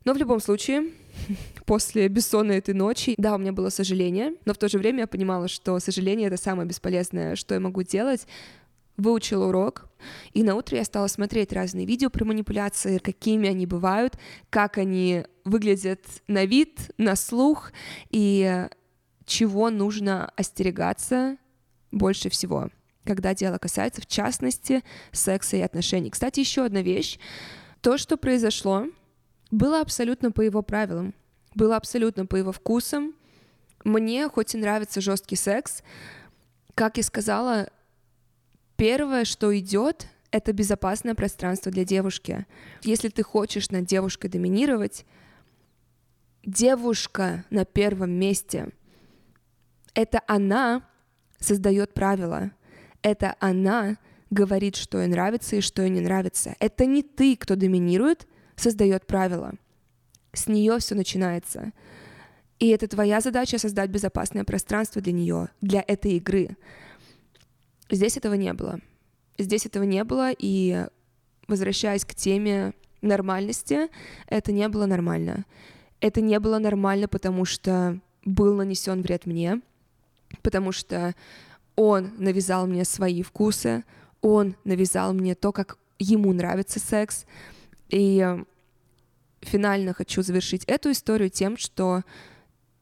Но 0.05 0.13
в 0.13 0.17
любом 0.17 0.41
случае, 0.41 0.91
после 1.67 2.09
бессонной 2.09 2.59
этой 2.59 2.75
ночи, 2.75 3.15
да, 3.17 3.35
у 3.35 3.39
меня 3.39 3.53
было 3.53 3.71
сожаление, 3.71 4.35
но 4.45 4.53
в 4.53 4.59
то 4.59 4.69
же 4.69 4.79
время 4.79 5.01
я 5.01 5.07
понимала, 5.07 5.49
что 5.49 5.79
сожаление— 5.79 6.27
это 6.29 6.37
самое 6.37 6.69
бесполезное, 6.69 7.37
что 7.37 7.55
я 7.55 7.61
могу 7.61 7.83
делать, 7.83 8.27
выучила 8.97 9.47
урок, 9.47 9.89
и 10.33 10.43
на 10.43 10.55
утро 10.55 10.77
я 10.77 10.85
стала 10.85 11.07
смотреть 11.07 11.53
разные 11.53 11.87
видео 11.87 12.11
про 12.11 12.25
манипуляции, 12.25 12.99
какими 12.99 13.49
они 13.49 13.67
бывают, 13.67 14.19
как 14.51 14.79
они 14.79 15.25
выглядят 15.45 16.01
на 16.29 16.45
вид, 16.45 16.91
на 16.99 17.17
слух, 17.17 17.73
и 18.11 18.69
чего 19.25 19.71
нужно 19.71 20.31
остерегаться 20.37 21.37
больше 21.91 22.29
всего, 22.29 22.71
когда 23.05 23.35
дело 23.35 23.59
касается, 23.59 24.01
в 24.03 24.07
частности, 24.07 24.83
секса 25.13 25.57
и 25.57 25.61
отношений. 25.61 26.11
Кстати, 26.11 26.41
еще 26.41 26.65
одна 26.65 26.83
вещь. 26.83 27.19
То, 27.81 27.99
что 27.99 28.17
произошло, 28.17 28.87
было 29.51 29.81
абсолютно 29.81 30.33
по 30.33 30.41
его 30.41 30.63
правилам, 30.63 31.15
было 31.55 31.77
абсолютно 31.77 32.27
по 32.27 32.37
его 32.37 32.53
вкусам. 32.53 33.15
Мне 33.85 34.29
хоть 34.29 34.55
и 34.55 34.59
нравится 34.59 35.01
жесткий 35.01 35.37
секс, 35.37 35.83
как 36.75 36.97
я 36.97 37.03
сказала, 37.03 37.69
первое, 38.77 39.25
что 39.25 39.57
идет, 39.59 40.09
это 40.31 40.53
безопасное 40.53 41.15
пространство 41.15 41.71
для 41.71 41.85
девушки. 41.85 42.47
Если 42.83 43.09
ты 43.09 43.23
хочешь 43.23 43.71
над 43.71 43.87
девушкой 43.87 44.29
доминировать, 44.29 45.05
девушка 46.45 47.45
на 47.51 47.65
первом 47.65 48.11
месте. 48.11 48.69
Это 49.95 50.21
она 50.27 50.83
создает 51.39 51.95
правила. 51.95 52.51
Это 53.03 53.37
она 53.39 53.97
говорит, 54.31 54.77
что 54.77 55.01
ей 55.01 55.09
нравится 55.09 55.57
и 55.57 55.61
что 55.61 55.83
ей 55.83 55.91
не 55.91 56.01
нравится. 56.01 56.57
Это 56.59 56.87
не 56.87 57.03
ты, 57.03 57.37
кто 57.37 57.55
доминирует, 57.55 58.27
создает 58.57 59.07
правила. 59.07 59.53
С 60.33 60.49
нее 60.49 60.79
все 60.79 60.95
начинается. 60.95 61.73
И 62.59 62.69
это 62.69 62.89
твоя 62.89 63.21
задача 63.21 63.59
создать 63.59 63.91
безопасное 63.91 64.45
пространство 64.45 65.01
для 65.01 65.13
нее, 65.13 65.49
для 65.61 65.85
этой 65.87 66.13
игры. 66.13 66.57
Здесь 67.91 68.17
этого 68.17 68.35
не 68.35 68.53
было. 68.53 68.81
Здесь 69.39 69.67
этого 69.67 69.83
не 69.85 70.05
было, 70.05 70.31
и 70.37 70.87
возвращаясь 71.49 72.05
к 72.05 72.15
теме 72.15 72.73
нормальности, 73.03 73.89
это 74.27 74.53
не 74.53 74.69
было 74.69 74.87
нормально. 74.87 75.45
Это 76.01 76.21
не 76.21 76.39
было 76.39 76.59
нормально, 76.59 77.09
потому 77.09 77.45
что 77.45 78.01
был 78.25 78.55
нанесен 78.55 79.03
вред 79.03 79.27
мне, 79.27 79.61
потому 80.43 80.73
что 80.73 81.15
он 81.77 82.13
навязал 82.17 82.67
мне 82.67 82.85
свои 82.85 83.23
вкусы, 83.23 83.85
он 84.21 84.57
навязал 84.65 85.13
мне 85.13 85.35
то, 85.35 85.53
как 85.53 85.79
ему 85.99 86.33
нравится 86.33 86.81
секс. 86.81 87.27
И 87.89 88.27
финально 89.41 89.93
хочу 89.93 90.23
завершить 90.23 90.65
эту 90.65 90.91
историю 90.93 91.31
тем, 91.31 91.57
что 91.57 92.03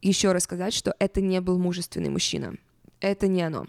еще 0.00 0.32
раз 0.32 0.44
сказать, 0.44 0.74
что 0.74 0.94
это 0.98 1.20
не 1.20 1.40
был 1.40 1.58
мужественный 1.58 2.10
мужчина. 2.10 2.54
Это 3.00 3.26
не 3.26 3.42
оно. 3.42 3.66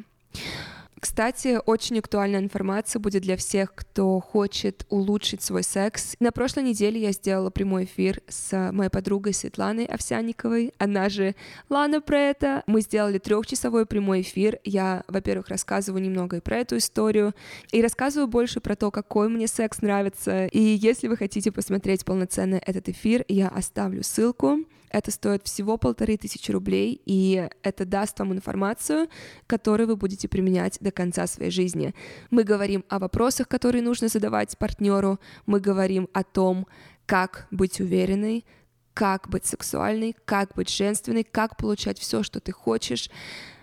Кстати, 1.03 1.59
очень 1.65 1.99
актуальная 1.99 2.39
информация 2.39 3.01
будет 3.01 3.23
для 3.23 3.35
всех, 3.35 3.75
кто 3.75 4.21
хочет 4.21 4.85
улучшить 4.87 5.41
свой 5.41 5.61
секс. 5.61 6.15
На 6.21 6.31
прошлой 6.31 6.63
неделе 6.63 7.01
я 7.01 7.11
сделала 7.11 7.49
прямой 7.49 7.83
эфир 7.83 8.21
с 8.29 8.71
моей 8.71 8.89
подругой 8.89 9.33
Светланой 9.33 9.83
Овсянниковой, 9.83 10.73
она 10.77 11.09
же 11.09 11.35
Лана 11.67 11.99
про 11.99 12.17
это. 12.17 12.63
Мы 12.67 12.79
сделали 12.79 13.17
трехчасовой 13.17 13.85
прямой 13.85 14.21
эфир. 14.21 14.59
Я, 14.63 15.03
во-первых, 15.09 15.49
рассказываю 15.49 16.01
немного 16.01 16.37
и 16.37 16.39
про 16.39 16.59
эту 16.59 16.77
историю, 16.77 17.33
и 17.73 17.81
рассказываю 17.81 18.29
больше 18.29 18.61
про 18.61 18.77
то, 18.77 18.89
какой 18.89 19.27
мне 19.27 19.47
секс 19.47 19.81
нравится. 19.81 20.45
И 20.45 20.61
если 20.61 21.09
вы 21.09 21.17
хотите 21.17 21.51
посмотреть 21.51 22.05
полноценно 22.05 22.61
этот 22.65 22.87
эфир, 22.87 23.25
я 23.27 23.49
оставлю 23.49 24.03
ссылку. 24.03 24.59
Это 24.93 25.09
стоит 25.09 25.47
всего 25.47 25.77
полторы 25.77 26.17
тысячи 26.17 26.51
рублей, 26.51 27.01
и 27.05 27.49
это 27.63 27.83
даст 27.83 28.19
вам 28.19 28.31
информацию, 28.31 29.09
которую 29.47 29.87
вы 29.87 29.95
будете 29.95 30.27
применять 30.27 30.77
до 30.81 30.91
конца 30.91 31.25
своей 31.25 31.49
жизни. 31.49 31.95
Мы 32.29 32.43
говорим 32.43 32.85
о 32.89 32.99
вопросах, 32.99 33.47
которые 33.47 33.81
нужно 33.81 34.07
задавать 34.07 34.55
партнеру, 34.55 35.19
мы 35.47 35.59
говорим 35.59 36.09
о 36.13 36.23
том, 36.23 36.67
как 37.07 37.47
быть 37.49 37.81
уверенной, 37.81 38.45
как 38.93 39.29
быть 39.29 39.47
сексуальной, 39.47 40.15
как 40.25 40.53
быть 40.53 40.69
женственной, 40.69 41.23
как 41.23 41.57
получать 41.57 41.97
все, 41.97 42.21
что 42.21 42.39
ты 42.39 42.51
хочешь. 42.51 43.09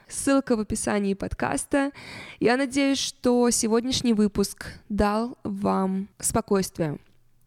Ссылка 0.09 0.57
в 0.57 0.61
описании 0.61 1.15
подкаста. 1.15 1.93
Я 2.41 2.57
надеюсь, 2.57 2.99
что 2.99 3.49
сегодняшний 3.51 4.15
выпуск 4.15 4.67
дал 4.89 5.39
вам 5.45 6.09
спокойствие. 6.19 6.99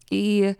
И 0.08 0.56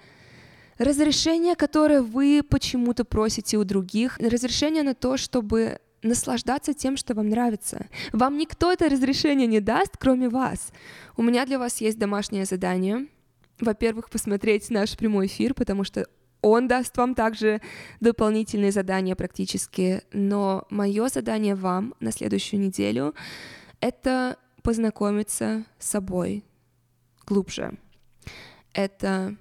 разрешение, 0.79 1.57
которое 1.57 2.03
вы 2.03 2.43
почему-то 2.49 3.05
просите 3.05 3.57
у 3.57 3.65
других, 3.65 4.19
разрешение 4.19 4.83
на 4.83 4.95
то, 4.95 5.17
чтобы 5.17 5.79
наслаждаться 6.03 6.75
тем, 6.75 6.97
что 6.97 7.15
вам 7.15 7.29
нравится. 7.29 7.89
Вам 8.13 8.37
никто 8.37 8.71
это 8.71 8.89
разрешение 8.89 9.47
не 9.47 9.61
даст, 9.61 9.97
кроме 9.99 10.29
вас. 10.29 10.73
У 11.17 11.23
меня 11.23 11.47
для 11.47 11.59
вас 11.59 11.81
есть 11.81 11.99
домашнее 11.99 12.45
задание. 12.45 13.09
Во-первых, 13.59 14.11
посмотреть 14.11 14.71
наш 14.71 14.97
прямой 14.97 15.27
эфир, 15.27 15.55
потому 15.55 15.85
что 15.85 16.07
он 16.43 16.69
даст 16.69 16.97
вам 16.99 17.15
также 17.15 17.63
дополнительные 18.01 18.71
задания 18.71 19.17
практически. 19.17 20.03
Но 20.13 20.67
мое 20.69 21.09
задание 21.09 21.55
вам 21.55 21.95
на 22.01 22.13
следующую 22.13 22.61
неделю— 22.61 23.15
это 23.81 24.37
познакомиться 24.63 25.65
с 25.79 25.89
собой 25.89 26.45
глубже. 27.27 27.79
Это 28.75 29.37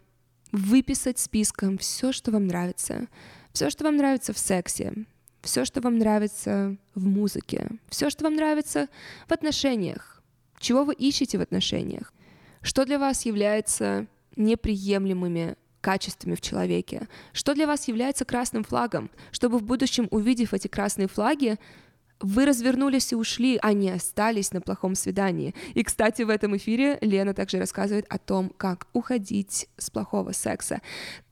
выписать 0.54 1.20
списком 1.20 1.78
все, 1.78 2.14
что 2.14 2.32
вам 2.32 2.48
нравится. 2.48 3.08
Все, 3.52 3.70
что 3.70 3.84
вам 3.84 3.98
нравится 3.98 4.32
в 4.34 4.38
сексе, 4.38 4.94
все, 5.42 5.66
что 5.66 5.82
вам 5.82 5.98
нравится 5.98 6.78
в 6.96 7.06
музыке, 7.06 7.68
все, 7.90 8.10
что 8.10 8.24
вам 8.24 8.36
нравится 8.36 8.88
в 9.28 9.32
отношениях, 9.32 10.24
чего 10.60 10.86
вы 10.86 10.94
ищете 10.94 11.38
в 11.38 11.42
отношениях, 11.42 12.14
что 12.62 12.86
для 12.86 12.98
вас 12.98 13.26
является 13.26 14.08
неприемлемыми 14.36 15.56
качествами 15.82 16.36
в 16.36 16.42
человеке, 16.42 17.08
что 17.34 17.54
для 17.54 17.68
вас 17.68 17.88
является 17.88 18.24
красным 18.24 18.64
флагом, 18.64 19.12
чтобы 19.32 19.60
в 19.60 19.64
будущем, 19.64 20.08
увидев 20.12 20.54
эти 20.54 20.68
красные 20.68 21.08
флаги, 21.08 21.60
вы 22.24 22.46
развернулись 22.46 23.12
и 23.12 23.16
ушли, 23.16 23.60
а 23.62 23.74
не 23.74 23.92
остались 23.92 24.54
на 24.54 24.62
плохом 24.62 24.96
свидании. 24.96 25.54
И, 25.74 25.84
кстати, 25.84 26.22
в 26.22 26.30
этом 26.30 26.56
эфире 26.58 26.98
Лена 27.02 27.34
также 27.34 27.60
рассказывает 27.60 28.06
о 28.10 28.18
том, 28.18 28.50
как 28.50 28.88
уходить 28.94 29.68
с 29.78 29.90
плохого 29.90 30.32
секса. 30.32 30.82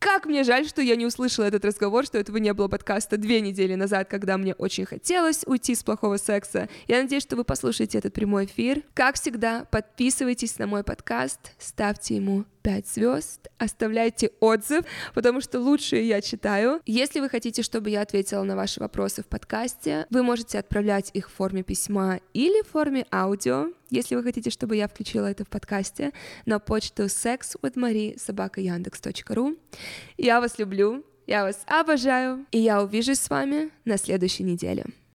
Как 0.01 0.25
мне 0.25 0.43
жаль, 0.43 0.67
что 0.67 0.81
я 0.81 0.95
не 0.95 1.05
услышала 1.05 1.45
этот 1.45 1.63
разговор, 1.63 2.05
что 2.05 2.17
этого 2.17 2.37
не 2.37 2.51
было 2.53 2.67
подкаста 2.67 3.17
две 3.17 3.39
недели 3.39 3.75
назад, 3.75 4.09
когда 4.09 4.35
мне 4.39 4.55
очень 4.55 4.83
хотелось 4.85 5.43
уйти 5.45 5.75
с 5.75 5.83
плохого 5.83 6.17
секса. 6.17 6.69
Я 6.87 7.03
надеюсь, 7.03 7.21
что 7.21 7.35
вы 7.35 7.43
послушаете 7.43 7.99
этот 7.99 8.11
прямой 8.11 8.45
эфир. 8.45 8.81
Как 8.95 9.13
всегда, 9.13 9.65
подписывайтесь 9.65 10.57
на 10.57 10.65
мой 10.65 10.83
подкаст, 10.83 11.53
ставьте 11.59 12.15
ему 12.15 12.45
5 12.63 12.87
звезд, 12.87 13.47
оставляйте 13.59 14.31
отзыв, 14.39 14.85
потому 15.13 15.39
что 15.39 15.59
лучшие 15.59 16.07
я 16.07 16.21
читаю. 16.21 16.81
Если 16.87 17.19
вы 17.19 17.29
хотите, 17.29 17.61
чтобы 17.61 17.91
я 17.91 18.01
ответила 18.01 18.41
на 18.41 18.55
ваши 18.55 18.79
вопросы 18.79 19.21
в 19.21 19.27
подкасте, 19.27 20.07
вы 20.09 20.23
можете 20.23 20.57
отправлять 20.57 21.11
их 21.13 21.29
в 21.29 21.33
форме 21.33 21.61
письма 21.61 22.21
или 22.33 22.63
в 22.63 22.69
форме 22.69 23.05
аудио, 23.11 23.67
если 23.91 24.15
вы 24.15 24.23
хотите, 24.23 24.49
чтобы 24.49 24.77
я 24.77 24.87
включила 24.87 25.27
это 25.27 25.45
в 25.45 25.49
подкасте, 25.49 26.11
на 26.45 26.57
почту 26.59 27.03
sexwithmarie.yandex.ru. 27.03 29.57
Я 30.17 30.41
вас 30.41 30.57
люблю, 30.57 31.05
я 31.27 31.43
вас 31.43 31.61
обожаю, 31.67 32.47
и 32.51 32.57
я 32.57 32.81
увижусь 32.81 33.19
с 33.19 33.29
вами 33.29 33.69
на 33.85 33.97
следующей 33.97 34.41
неделе. 34.43 34.85